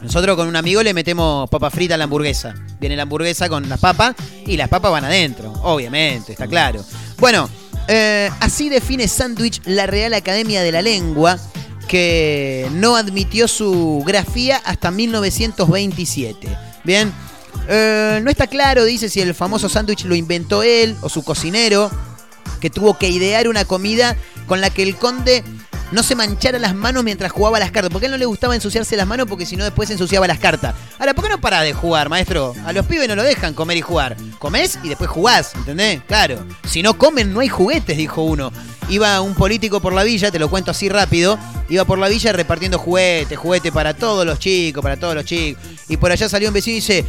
[0.07, 2.55] Nosotros con un amigo le metemos papa frita a la hamburguesa.
[2.79, 4.15] Viene la hamburguesa con las papas
[4.47, 6.85] y las papas van adentro, obviamente, está claro.
[7.19, 7.49] Bueno,
[7.89, 11.39] Eh, así define sándwich la Real Academia de la Lengua,
[11.87, 16.49] que no admitió su grafía hasta 1927.
[16.85, 17.13] Bien,
[17.69, 21.91] Eh, no está claro, dice, si el famoso sándwich lo inventó él o su cocinero,
[22.61, 25.43] que tuvo que idear una comida con la que el conde
[25.93, 27.91] no se manchara las manos mientras jugaba las cartas.
[27.91, 30.39] Porque a él no le gustaba ensuciarse las manos porque si no después ensuciaba las
[30.39, 30.75] cartas.
[30.99, 32.55] Ahora, ¿por qué no para de jugar, maestro?
[32.65, 34.17] A los pibes no lo dejan comer y jugar.
[34.39, 36.03] Comés y después jugás, ¿entendés?
[36.07, 36.45] Claro.
[36.67, 38.53] Si no comen, no hay juguetes, dijo uno.
[38.89, 41.39] Iba un político por la villa, te lo cuento así rápido.
[41.69, 45.63] Iba por la villa repartiendo juguetes, juguetes para todos los chicos, para todos los chicos.
[45.89, 47.05] Y por allá salió un vecino y dice,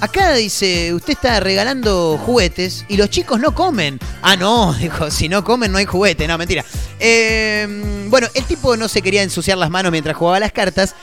[0.00, 3.98] Acá dice, usted está regalando juguetes y los chicos no comen.
[4.20, 6.28] Ah, no, dijo, si no comen no hay juguete.
[6.28, 6.64] No, mentira.
[6.98, 10.94] Eh, bueno, el tipo no se quería ensuciar las manos mientras jugaba las cartas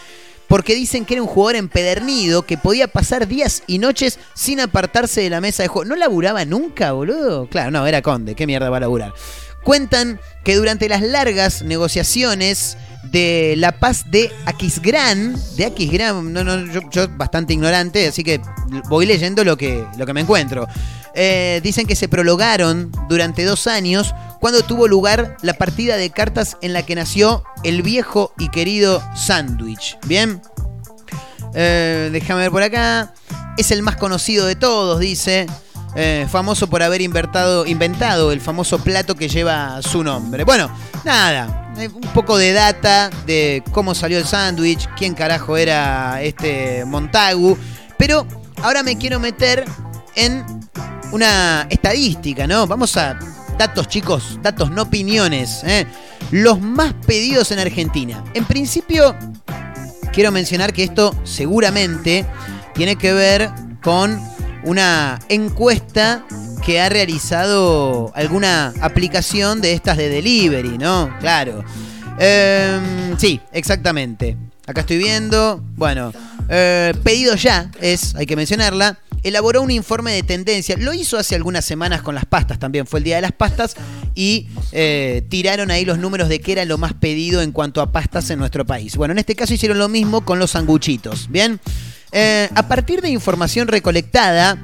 [0.48, 5.22] porque dicen que era un jugador empedernido que podía pasar días y noches sin apartarse
[5.22, 5.90] de la mesa de juego.
[5.90, 7.48] ¿No laburaba nunca, boludo?
[7.48, 8.36] Claro, no, era conde.
[8.36, 9.14] ¿Qué mierda va a laburar?
[9.64, 16.66] Cuentan que durante las largas negociaciones de la paz de Aquisgrán, de Aquisgrán, no, no,
[16.72, 18.42] yo, yo bastante ignorante, así que
[18.90, 20.68] voy leyendo lo que, lo que me encuentro.
[21.16, 26.58] Eh, dicen que se prologaron durante dos años cuando tuvo lugar la partida de cartas
[26.62, 29.98] en la que nació el viejo y querido Sandwich.
[30.08, 30.42] Bien,
[31.56, 33.14] Eh, déjame ver por acá.
[33.58, 35.46] Es el más conocido de todos, dice.
[35.96, 40.44] Eh, famoso por haber inventado, el famoso plato que lleva su nombre.
[40.44, 40.70] Bueno,
[41.06, 46.84] nada, eh, un poco de data de cómo salió el sándwich, quién carajo era este
[46.86, 47.58] Montagu.
[47.98, 48.26] Pero
[48.62, 49.66] ahora me quiero meter
[50.16, 50.44] en
[51.12, 52.66] una estadística, ¿no?
[52.66, 53.18] Vamos a
[53.58, 55.64] datos, chicos, datos, no opiniones.
[55.64, 55.86] ¿eh?
[56.32, 58.24] Los más pedidos en Argentina.
[58.34, 59.16] En principio,
[60.12, 62.26] quiero mencionar que esto seguramente
[62.74, 63.52] tiene que ver
[63.84, 64.20] con
[64.64, 66.26] una encuesta
[66.66, 71.14] que ha realizado alguna aplicación de estas de delivery, ¿no?
[71.20, 71.64] Claro.
[72.18, 74.38] Em, sí, exactamente.
[74.66, 75.62] Acá estoy viendo.
[75.76, 76.14] Bueno,
[76.50, 78.98] eh, pedido ya es, hay que mencionarla.
[79.24, 80.76] Elaboró un informe de tendencia.
[80.78, 82.86] Lo hizo hace algunas semanas con las pastas también.
[82.86, 83.76] Fue el día de las pastas.
[84.16, 87.92] Y eh, tiraron ahí los números de qué era lo más pedido en cuanto a
[87.92, 88.96] pastas en nuestro país.
[88.96, 91.30] Bueno, en este caso hicieron lo mismo con los sanguchitos.
[91.30, 91.60] Bien.
[92.12, 94.58] Eh, a partir de información recolectada,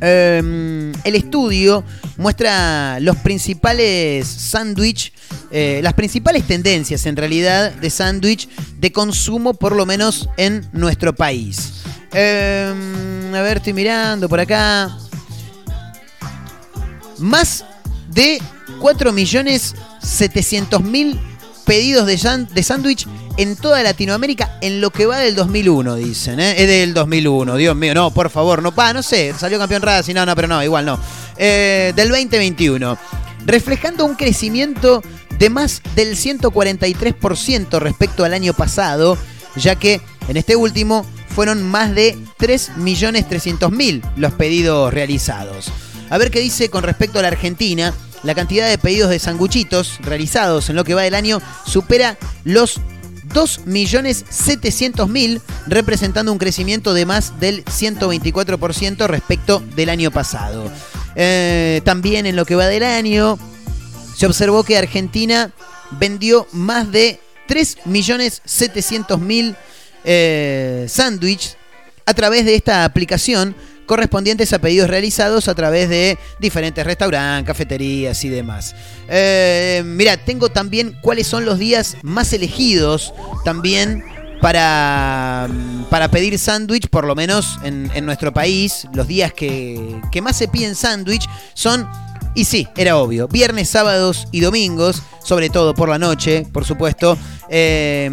[0.00, 1.84] eh, el estudio
[2.16, 5.12] muestra los principales sándwich,
[5.50, 8.48] eh, las principales tendencias en realidad de sándwich
[8.78, 11.82] de consumo, por lo menos en nuestro país.
[12.12, 14.90] Eh, a ver, estoy mirando por acá.
[17.18, 17.64] Más
[18.08, 18.42] de
[18.80, 21.20] 4.700.000
[21.64, 23.06] pedidos de sándwich
[23.36, 26.40] en toda Latinoamérica en lo que va del 2001, dicen.
[26.40, 26.54] ¿eh?
[26.58, 30.14] Es del 2001, Dios mío, no, por favor, no, pa, no sé, salió campeón Racing,
[30.14, 30.98] no, no, pero no, igual no.
[31.36, 32.98] Eh, del 2021,
[33.46, 35.02] reflejando un crecimiento
[35.38, 39.16] de más del 143% respecto al año pasado,
[39.56, 45.72] ya que en este último fueron más de 3.300.000 los pedidos realizados.
[46.10, 47.94] A ver qué dice con respecto a la Argentina.
[48.22, 52.78] La cantidad de pedidos de sanguchitos realizados en lo que va del año supera los
[53.32, 60.70] 2.700.000, representando un crecimiento de más del 124% respecto del año pasado.
[61.14, 63.38] Eh, también en lo que va del año,
[64.16, 65.50] se observó que Argentina
[65.92, 69.56] vendió más de 3.700.000
[70.04, 71.56] eh, sándwiches
[72.06, 73.54] a través de esta aplicación
[73.86, 78.74] correspondientes a pedidos realizados a través de diferentes restaurantes, cafeterías y demás.
[79.08, 83.12] Eh, mira, tengo también cuáles son los días más elegidos
[83.44, 84.04] también
[84.40, 85.48] para,
[85.90, 88.86] para pedir sándwich, por lo menos en, en nuestro país.
[88.94, 91.88] Los días que, que más se piden sándwich son
[92.34, 93.28] y sí, era obvio.
[93.28, 97.18] Viernes, sábados y domingos, sobre todo por la noche, por supuesto.
[97.48, 98.10] Eh,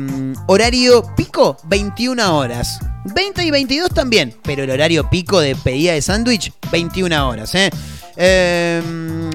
[0.47, 2.80] horario pico, 21 horas.
[3.05, 7.53] 20 y 22 también, pero el horario pico de pedida de sándwich, 21 horas.
[7.55, 7.70] ¿eh?
[8.18, 8.82] Eh,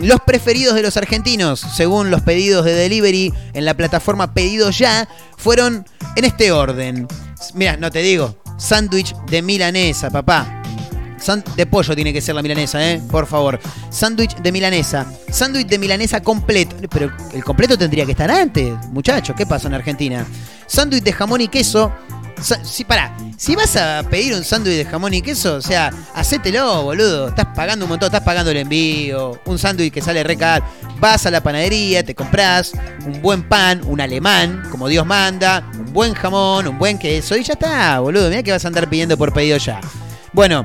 [0.02, 5.08] los preferidos de los argentinos, según los pedidos de delivery en la plataforma Pedido Ya,
[5.36, 7.06] fueron en este orden.
[7.54, 10.62] Mira, no te digo, sándwich de milanesa, papá.
[11.56, 13.00] De pollo tiene que ser la milanesa, ¿eh?
[13.10, 13.60] Por favor.
[13.90, 15.06] Sándwich de milanesa.
[15.30, 16.74] Sándwich de milanesa completo.
[16.90, 19.36] Pero el completo tendría que estar antes, muchachos.
[19.36, 20.26] ¿Qué pasa en Argentina?
[20.66, 21.92] Sándwich de jamón y queso.
[22.64, 26.82] Si, pará, si vas a pedir un sándwich de jamón y queso, o sea, hacételo,
[26.82, 27.28] boludo.
[27.28, 30.64] Estás pagando un montón, estás pagando el envío, un sándwich que sale re caro.
[30.98, 32.72] Vas a la panadería, te compras
[33.06, 37.44] un buen pan, un alemán, como Dios manda, un buen jamón, un buen queso, y
[37.44, 38.28] ya está, boludo.
[38.28, 39.80] Mira que vas a andar pidiendo por pedido ya.
[40.32, 40.62] Bueno,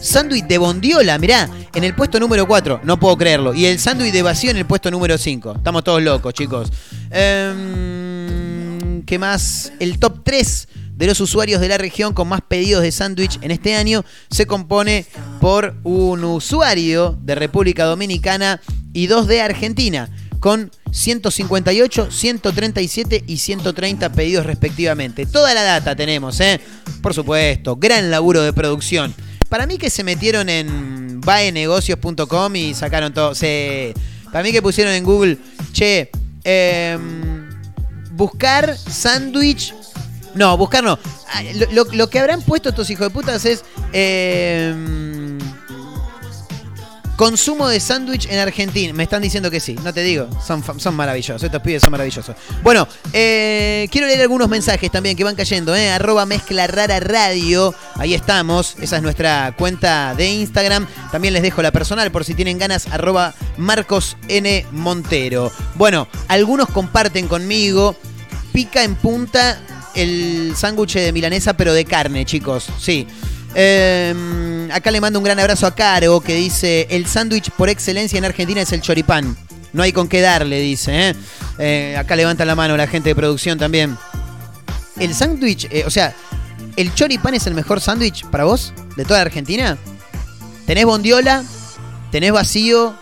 [0.00, 3.52] sándwich de bondiola, mirá, en el puesto número 4, no puedo creerlo.
[3.52, 5.56] Y el sándwich de vacío en el puesto número 5.
[5.58, 6.72] Estamos todos locos, chicos.
[7.10, 9.70] Em, ¿Qué más?
[9.80, 13.50] El top 3 de los usuarios de la región con más pedidos de sándwich en
[13.50, 15.04] este año se compone
[15.42, 18.62] por un usuario de República Dominicana
[18.94, 25.26] y dos de Argentina, con 158, 137 y 130 pedidos respectivamente.
[25.26, 26.60] Toda la data tenemos, ¿eh?
[27.02, 29.14] Por supuesto, gran laburo de producción.
[29.48, 33.32] Para mí que se metieron en baenegocios.com y sacaron todo.
[34.32, 35.38] Para mí que pusieron en Google,
[35.72, 36.10] che,
[36.44, 37.48] em,
[38.12, 39.74] buscar sándwich.
[40.34, 40.98] No, buscar no.
[41.72, 43.64] Lo que habrán puesto estos hijos de putas es.
[43.92, 45.15] em,
[47.16, 48.92] Consumo de sándwich en Argentina.
[48.92, 50.28] Me están diciendo que sí, no te digo.
[50.46, 52.36] Son, son maravillosos, estos pibes son maravillosos.
[52.62, 55.90] Bueno, eh, quiero leer algunos mensajes también que van cayendo, ¿eh?
[55.90, 57.74] Arroba mezcla rara radio.
[57.94, 58.76] Ahí estamos.
[58.80, 60.86] Esa es nuestra cuenta de Instagram.
[61.10, 62.86] También les dejo la personal por si tienen ganas.
[62.88, 64.66] Arroba Marcos N.
[64.72, 65.50] Montero.
[65.76, 67.96] Bueno, algunos comparten conmigo.
[68.52, 69.58] Pica en punta
[69.94, 72.66] el sándwich de milanesa, pero de carne, chicos.
[72.78, 73.06] Sí.
[73.58, 78.18] Eh, acá le mando un gran abrazo a Caro que dice, el sándwich por excelencia
[78.18, 79.34] en Argentina es el choripán.
[79.72, 81.08] No hay con qué darle, dice.
[81.08, 81.16] ¿eh?
[81.58, 83.96] Eh, acá levanta la mano la gente de producción también.
[84.98, 86.14] El sándwich, eh, o sea,
[86.76, 89.78] ¿el choripán es el mejor sándwich para vos de toda Argentina?
[90.66, 91.42] ¿Tenés bondiola?
[92.10, 92.94] ¿Tenés vacío?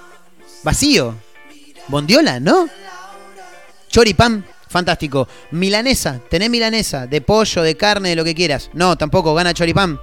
[0.62, 1.16] ¿Vacío?
[1.88, 2.68] ¿Bondiola, no?
[3.88, 5.26] Choripán, fantástico.
[5.50, 8.70] Milanesa, tenés milanesa, de pollo, de carne, de lo que quieras.
[8.72, 9.98] No, tampoco, gana choripán.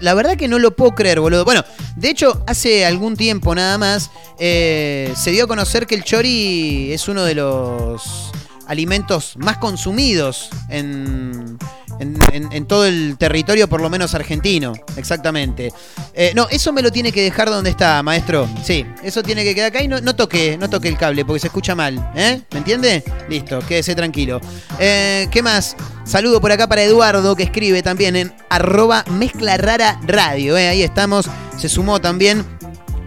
[0.00, 1.44] La verdad que no lo puedo creer, boludo.
[1.44, 1.64] Bueno,
[1.96, 6.92] de hecho, hace algún tiempo nada más eh, se dio a conocer que el chori
[6.92, 8.32] es uno de los
[8.66, 11.58] alimentos más consumidos en,
[12.00, 14.72] en- en- todo el territorio, por lo menos argentino.
[14.96, 15.72] Exactamente.
[16.14, 18.48] Eh, no, eso me lo tiene que dejar donde está, maestro.
[18.64, 21.40] Sí, eso tiene que quedar acá y no, no toque, no toque el cable porque
[21.40, 22.10] se escucha mal.
[22.16, 22.40] ¿eh?
[22.52, 23.04] ¿Me entiende?
[23.28, 24.40] Listo, quédese tranquilo.
[24.78, 25.76] Eh, ¿Qué más?
[26.04, 30.56] Saludo por acá para Eduardo que escribe también en arroba mezcla rara radio.
[30.56, 30.68] ¿eh?
[30.68, 31.26] Ahí estamos.
[31.58, 32.44] Se sumó también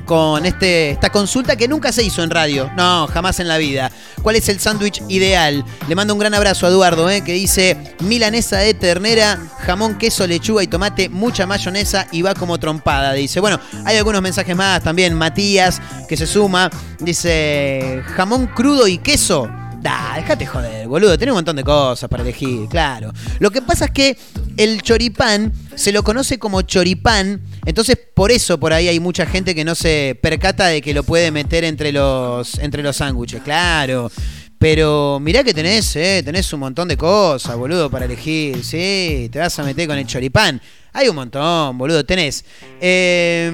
[0.08, 2.72] con este, esta consulta que nunca se hizo en radio.
[2.76, 3.92] No, jamás en la vida.
[4.24, 5.64] ¿Cuál es el sándwich ideal?
[5.88, 10.26] Le mando un gran abrazo a Eduardo, eh, que dice milanesa de ternera, jamón, queso,
[10.26, 13.14] lechuga y tomate, mucha mayonesa y va como trompada.
[13.14, 15.14] Dice, bueno, hay algunos mensajes más también.
[15.14, 19.50] Matías, que se suma, dice jamón crudo y queso.
[19.82, 21.18] Da, déjate joder, boludo.
[21.18, 23.14] Tiene un montón de cosas para elegir, claro.
[23.40, 24.18] Lo que pasa es que
[24.58, 27.42] el choripán se lo conoce como choripán.
[27.66, 31.04] Entonces, por eso por ahí hay mucha gente que no se percata de que lo
[31.04, 34.12] puede meter entre los, entre los sándwiches, claro.
[34.58, 38.64] Pero mirá que tenés, eh, tenés un montón de cosas, boludo, para elegir.
[38.64, 40.60] Sí, te vas a meter con el choripán.
[40.94, 42.04] Hay un montón, boludo.
[42.04, 42.44] Tenés
[42.82, 43.52] eh,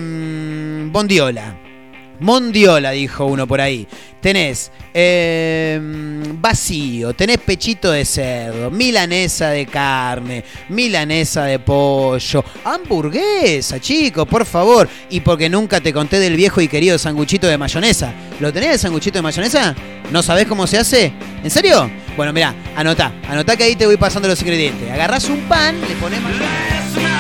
[0.92, 1.73] bondiola.
[2.20, 3.88] Mondiola, dijo uno por ahí.
[4.22, 5.80] Tenés eh,
[6.36, 14.88] vacío, tenés pechito de cerdo, milanesa de carne, milanesa de pollo, hamburguesa, chico, por favor.
[15.10, 18.14] Y porque nunca te conté del viejo y querido sanguchito de mayonesa.
[18.40, 19.76] ¿Lo tenés el sanguchito de mayonesa?
[20.12, 21.12] ¿No sabés cómo se hace?
[21.44, 21.90] ¿En serio?
[22.16, 24.90] Bueno, mirá, anotá, anotá que ahí te voy pasando los ingredientes.
[24.90, 27.13] Agarrás un pan, le pones mayonesa.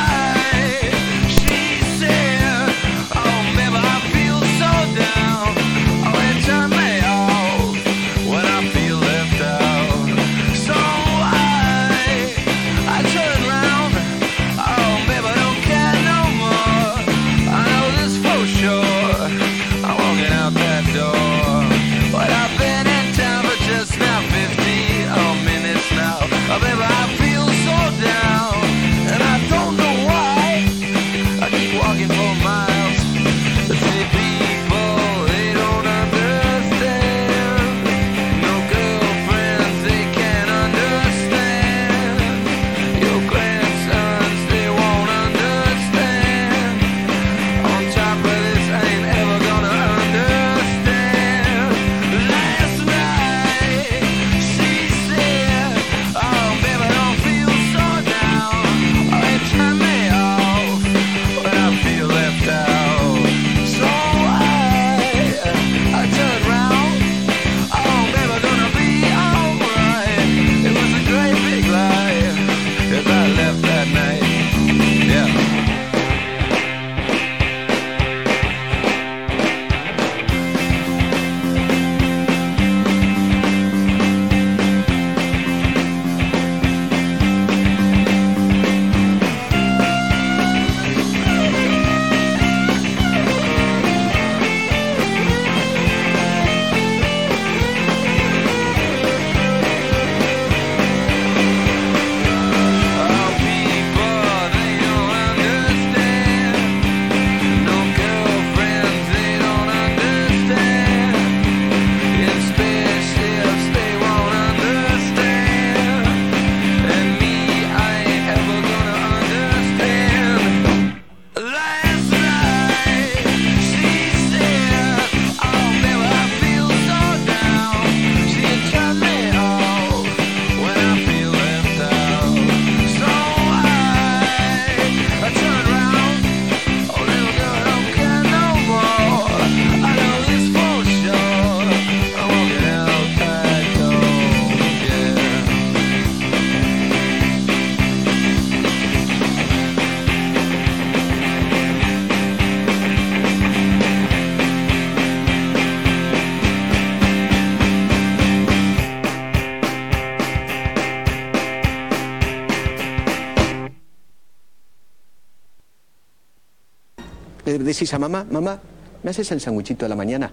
[167.45, 168.59] Le decís a mamá, mamá,
[169.03, 170.31] ¿me haces el sanguchito a la mañana?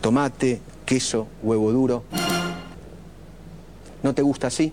[0.00, 2.04] Tomate, queso, huevo duro.
[4.02, 4.72] ¿No te gusta así?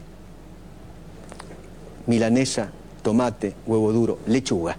[2.05, 2.69] Milanesa,
[3.01, 4.77] tomate, huevo duro, lechuga.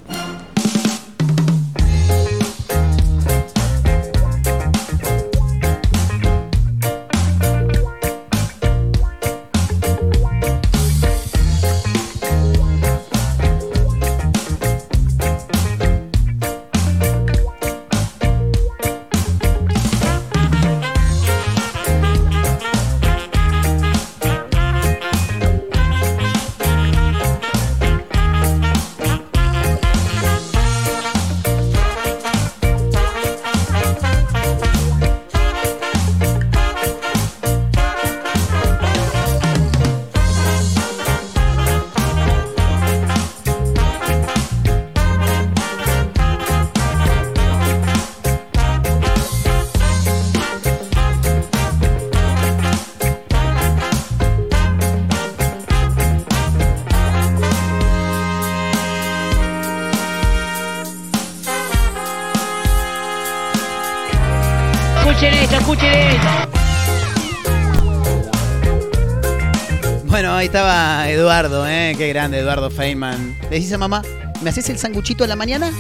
[71.25, 71.95] Eduardo, ¿eh?
[71.97, 73.39] Qué grande Eduardo Feynman.
[73.51, 74.03] ¿Le dices a mamá,
[74.43, 75.73] ¿me haces el sanguchito a la mañana?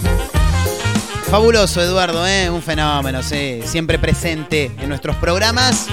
[1.30, 2.48] Fabuloso, Eduardo, ¿eh?
[2.48, 3.60] Un fenómeno, sí.
[3.66, 5.88] Siempre presente en nuestros programas.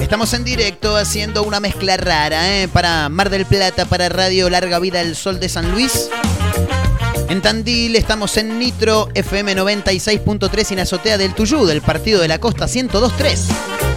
[0.00, 2.68] Estamos en directo haciendo una mezcla rara, ¿eh?
[2.68, 6.08] Para Mar del Plata, para Radio Larga Vida El Sol de San Luis.
[7.28, 12.28] En Tandil estamos en Nitro FM 96.3 y en Azotea del Tuyú, del Partido de
[12.28, 13.87] la Costa 102.3.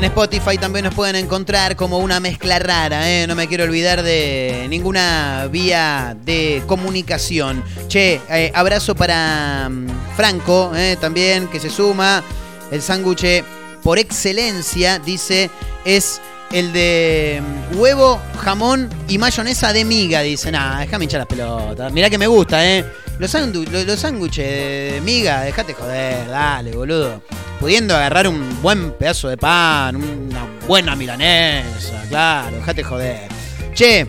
[0.00, 3.26] En Spotify también nos pueden encontrar como una mezcla rara, ¿eh?
[3.26, 7.62] no me quiero olvidar de ninguna vía de comunicación.
[7.86, 10.96] Che, eh, abrazo para mm, Franco ¿eh?
[10.98, 12.24] también, que se suma.
[12.70, 13.44] El sándwich
[13.82, 15.50] por excelencia, dice,
[15.84, 16.22] es
[16.52, 20.20] el de mm, huevo, jamón y mayonesa de miga.
[20.22, 21.92] Dice, nah, déjame hinchar las pelotas.
[21.92, 22.84] Mirá que me gusta, ¿eh?
[23.18, 27.22] Los, los sándwiches de miga, déjate joder, dale, boludo.
[27.58, 33.28] Pudiendo agarrar un buen pedazo de pan, una buena milanesa, claro, déjate joder.
[33.74, 34.06] Che,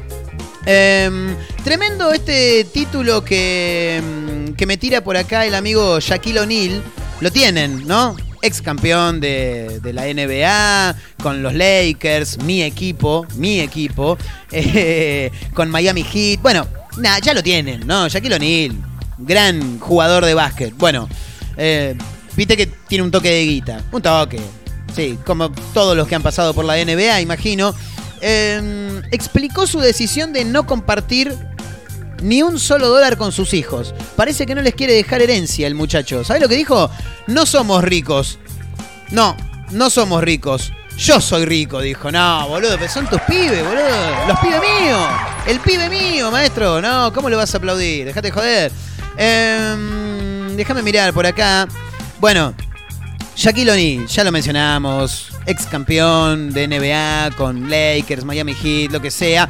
[0.66, 6.82] em, tremendo este título que, mm, que me tira por acá el amigo Shaquille O'Neal.
[7.20, 8.16] Lo tienen, ¿no?
[8.42, 14.18] Ex campeón de, la NBA, con los Lakers, mi equipo, mi equipo,
[14.52, 16.42] eh, con Miami Heat.
[16.42, 16.68] Bueno,
[16.98, 18.08] nada, ya lo tienen, ¿no?
[18.08, 18.76] Shaquille O'Neal,
[19.20, 20.76] gran jugador de básquet.
[20.76, 21.08] Bueno,
[21.58, 21.96] eh,
[22.36, 23.84] viste que tiene un toque de guita.
[23.92, 24.40] Un toque.
[24.96, 27.74] Sí, como todos los que han pasado por la NBA, imagino.
[28.22, 31.36] Eh, explicó su decisión de no compartir
[32.22, 33.94] ni un solo dólar con sus hijos.
[34.16, 36.24] Parece que no les quiere dejar herencia el muchacho.
[36.24, 36.90] ¿Sabes lo que dijo?
[37.28, 38.40] No somos ricos.
[39.12, 39.36] No,
[39.72, 40.72] no somos ricos.
[40.98, 42.12] Yo soy rico, dijo.
[42.12, 44.28] No, boludo, son tus pibes, boludo.
[44.28, 45.02] Los pibes míos.
[45.48, 46.82] El pibe mío, maestro.
[46.82, 48.06] No, ¿cómo le vas a aplaudir?
[48.06, 48.72] Dejate de joder.
[49.18, 51.68] Em, déjame mirar por acá.
[52.20, 52.54] Bueno,
[53.36, 59.10] Shaquille O'Neal, ya lo mencionamos, ex campeón de NBA con Lakers, Miami Heat, lo que
[59.10, 59.50] sea.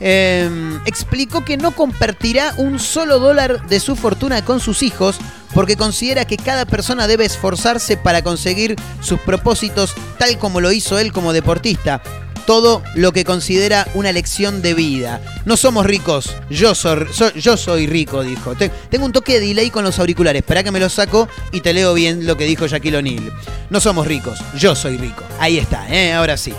[0.00, 0.48] Eh,
[0.86, 5.16] explicó que no compartirá un solo dólar de su fortuna con sus hijos
[5.52, 10.98] porque considera que cada persona debe esforzarse para conseguir sus propósitos tal como lo hizo
[10.98, 12.02] él como deportista.
[12.46, 15.20] Todo lo que considera una lección de vida.
[15.44, 18.54] No somos ricos, yo soy, so- yo soy rico, dijo.
[18.56, 21.60] Te- tengo un toque de delay con los auriculares, espera que me los saco y
[21.60, 23.30] te leo bien lo que dijo Shaquille O'Neal.
[23.68, 25.22] No somos ricos, yo soy rico.
[25.38, 26.12] Ahí está, ¿eh?
[26.14, 26.52] ahora sí.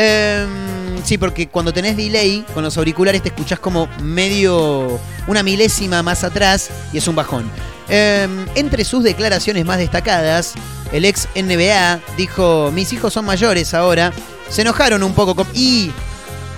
[0.00, 6.04] Em, sí, porque cuando tenés delay con los auriculares te escuchás como medio una milésima
[6.04, 7.50] más atrás y es un bajón.
[7.88, 10.54] Em, entre sus declaraciones más destacadas,
[10.92, 14.12] el ex NBA dijo, mis hijos son mayores ahora,
[14.48, 15.48] se enojaron un poco con...
[15.52, 15.90] Y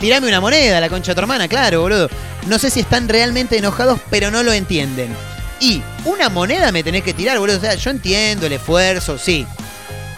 [0.01, 2.11] tirame una moneda, la concha de tu hermana, claro, boludo.
[2.47, 5.17] No sé si están realmente enojados, pero no lo entienden.
[5.61, 7.57] Y una moneda me tenés que tirar, boludo.
[7.57, 9.47] O sea, yo entiendo el esfuerzo, sí.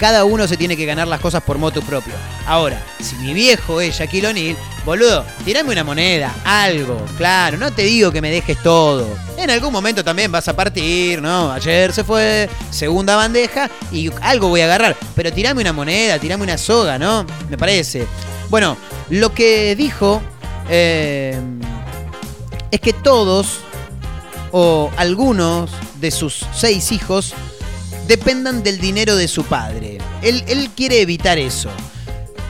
[0.03, 2.13] Cada uno se tiene que ganar las cosas por moto propio.
[2.49, 7.83] Ahora, si mi viejo es Shaquille O'Neal, boludo, tirame una moneda, algo, claro, no te
[7.83, 9.07] digo que me dejes todo.
[9.37, 11.53] En algún momento también vas a partir, ¿no?
[11.53, 14.97] Ayer se fue, segunda bandeja, y algo voy a agarrar.
[15.15, 17.25] Pero tirame una moneda, tirame una soga, ¿no?
[17.49, 18.05] Me parece.
[18.51, 18.77] Bueno,
[19.09, 20.21] lo que dijo
[20.69, 21.41] eh,
[22.73, 23.61] es que todos
[24.51, 27.35] o algunos de sus seis hijos
[28.07, 29.99] dependan del dinero de su padre.
[30.23, 31.71] Él, él quiere evitar eso.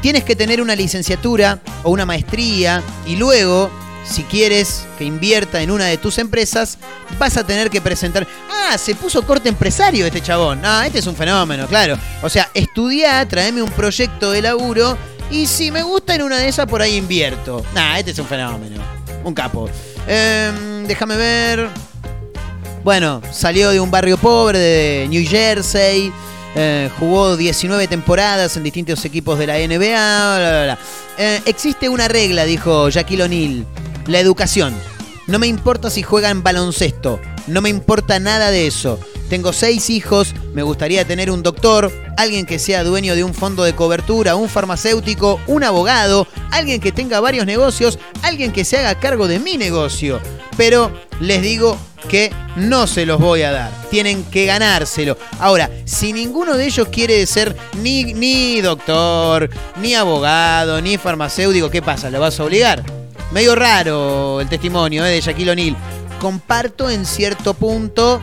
[0.00, 3.70] tienes que tener una licenciatura o una maestría y luego,
[4.04, 6.78] si quieres que invierta en una de tus empresas,
[7.18, 8.26] vas a tener que presentar.
[8.50, 10.60] Ah, se puso corte empresario este chabón.
[10.64, 11.96] Ah, este es un fenómeno, claro.
[12.22, 14.98] O sea, estudiá, traeme un proyecto de laburo
[15.30, 17.64] y si me gusta en una de esas, por ahí invierto.
[17.74, 18.82] Nah, este es un fenómeno.
[19.24, 19.70] Un capo.
[20.06, 21.91] Em, déjame ver.
[22.84, 26.12] Bueno, salió de un barrio pobre de New Jersey.
[26.54, 30.38] eh, jugó 19 temporadas en distintos equipos de la NBA.
[30.38, 30.78] bla, bla.
[31.16, 33.66] Eh, existe una regla, dijo Shaquille O'Neal.
[34.06, 34.74] La educación.
[35.28, 37.20] No me importa si juegan baloncesto.
[37.46, 38.98] No me importa nada de eso.
[39.32, 43.64] Tengo seis hijos, me gustaría tener un doctor, alguien que sea dueño de un fondo
[43.64, 49.00] de cobertura, un farmacéutico, un abogado, alguien que tenga varios negocios, alguien que se haga
[49.00, 50.20] cargo de mi negocio.
[50.58, 51.78] Pero les digo
[52.10, 53.70] que no se los voy a dar.
[53.90, 55.16] Tienen que ganárselo.
[55.40, 59.48] Ahora, si ninguno de ellos quiere ser ni, ni doctor,
[59.80, 62.10] ni abogado, ni farmacéutico, ¿qué pasa?
[62.10, 62.84] ¿Lo vas a obligar?
[63.30, 65.76] Medio raro el testimonio eh, de Shaquille O'Neal.
[66.20, 68.20] Comparto en cierto punto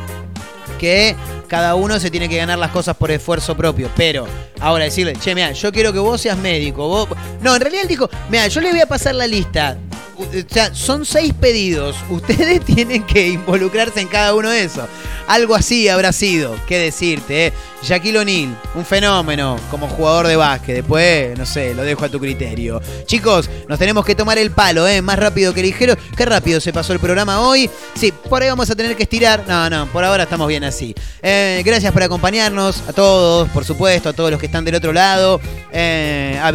[0.79, 1.15] que
[1.47, 3.91] cada uno se tiene que ganar las cosas por esfuerzo propio.
[3.95, 4.25] Pero
[4.59, 6.87] ahora decirle, che, mira, yo quiero que vos seas médico.
[6.87, 7.07] Vos...
[7.41, 9.77] No, en realidad él dijo, mira, yo le voy a pasar la lista.
[10.17, 11.95] O sea, son seis pedidos.
[12.09, 14.85] Ustedes tienen que involucrarse en cada uno de esos.
[15.27, 16.55] Algo así habrá sido.
[16.67, 17.53] ¿Qué decirte, eh?
[17.81, 20.75] Shaquille O'Neal, un fenómeno como jugador de básquet.
[20.75, 22.81] Después, no sé, lo dejo a tu criterio.
[23.05, 25.01] Chicos, nos tenemos que tomar el palo, ¿eh?
[25.01, 25.95] Más rápido que ligero.
[26.15, 27.69] Qué rápido se pasó el programa hoy.
[27.95, 29.45] Sí, por ahí vamos a tener que estirar.
[29.47, 30.93] No, no, por ahora estamos bien así.
[31.21, 34.93] Eh, gracias por acompañarnos, a todos, por supuesto, a todos los que están del otro
[34.93, 35.39] lado.
[35.71, 36.51] Eh, a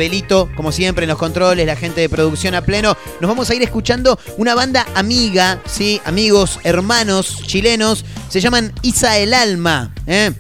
[0.55, 2.97] como siempre, en los controles, la gente de producción a pleno.
[3.21, 6.01] Nos vamos a ir escuchando una banda amiga, ¿sí?
[6.05, 8.05] Amigos, hermanos chilenos.
[8.29, 10.33] Se llaman Isa el Alma, ¿eh?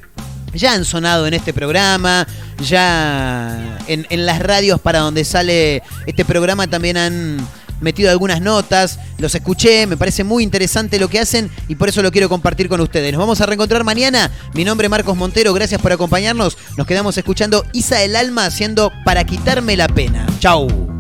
[0.55, 2.27] Ya han sonado en este programa,
[2.63, 7.47] ya en, las radios para donde sale este programa también han
[7.81, 12.03] metido algunas notas, los escuché, me parece muy interesante lo que hacen y por eso
[12.03, 13.13] lo quiero compartir con ustedes.
[13.13, 14.31] Nos vamos a reencontrar mañana.
[14.55, 16.57] Mi nombre es Marcos Montero, gracias por acompañarnos.
[16.77, 20.27] Nos quedamos escuchando Isa el Alma haciendo Para quitarme la pena.
[20.39, 20.95] Chau.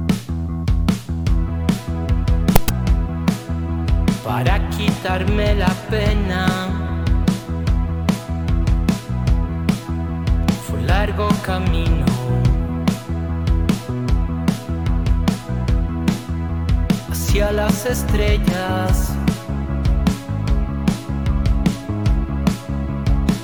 [4.24, 6.63] para quitarme la pena.
[11.06, 12.06] Largo camino.
[17.10, 19.12] Hacia las estrellas.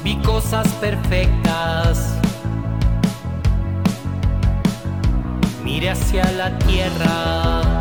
[0.02, 2.14] Vi cosas perfectas.
[5.62, 7.80] Miré hacia la tierra.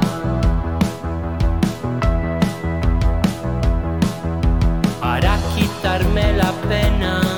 [4.99, 7.28] para quitarme la pena.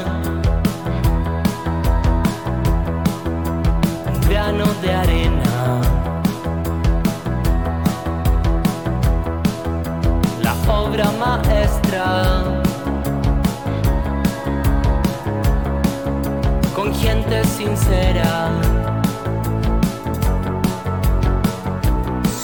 [16.75, 18.49] Con gente sincera.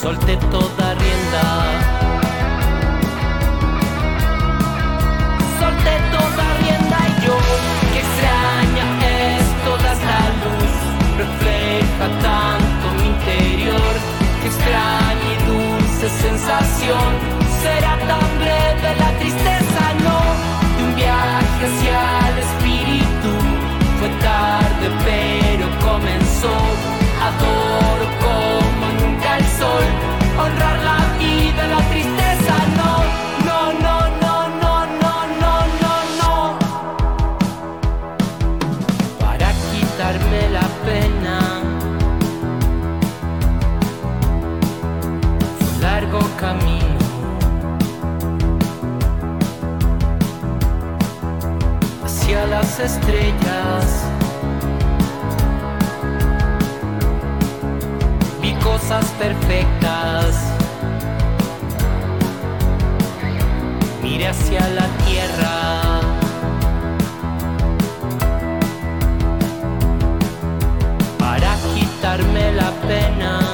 [0.00, 1.88] Solté toda rienda.
[5.60, 7.36] solté toda rienda y yo
[7.92, 8.86] que extraña
[9.16, 10.72] es toda esta luz
[11.22, 13.92] refleja tanto mi interior
[14.40, 20.18] que extraña y dulce sensación será tan breve la tristeza no
[20.76, 21.98] de un viaje hacia
[22.30, 23.30] el espíritu.
[23.98, 26.56] Fue tarde pero comenzó.
[27.28, 29.86] Adoro como nunca el sol
[30.42, 31.80] honrar la vida la
[52.28, 54.04] hacia las estrellas
[58.42, 60.36] vi cosas perfectas
[64.02, 66.00] miré hacia la tierra.
[71.18, 73.47] Para quitarme la pena.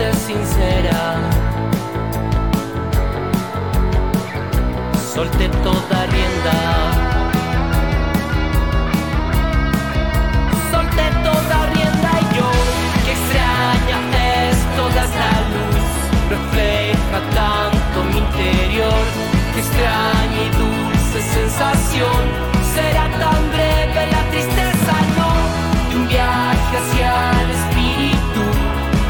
[0.00, 1.16] serte sincera.
[5.14, 6.56] Solté toda rienda.
[10.70, 12.50] Solté toda rienda y yo,
[13.04, 13.98] que extraña
[14.48, 15.90] es toda la luz.
[16.30, 19.04] refleja tanto mi interior,
[19.54, 22.22] que extraña y dulce sensación.
[22.74, 28.42] Será tan breve la tristeza, no, de un viaje hacia el espíritu.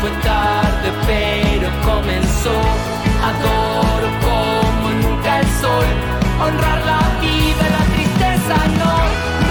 [0.01, 0.60] Fue tan
[2.49, 5.85] Adoro como nunca el sol.
[6.41, 9.50] Honrar la vida, y la tristeza no.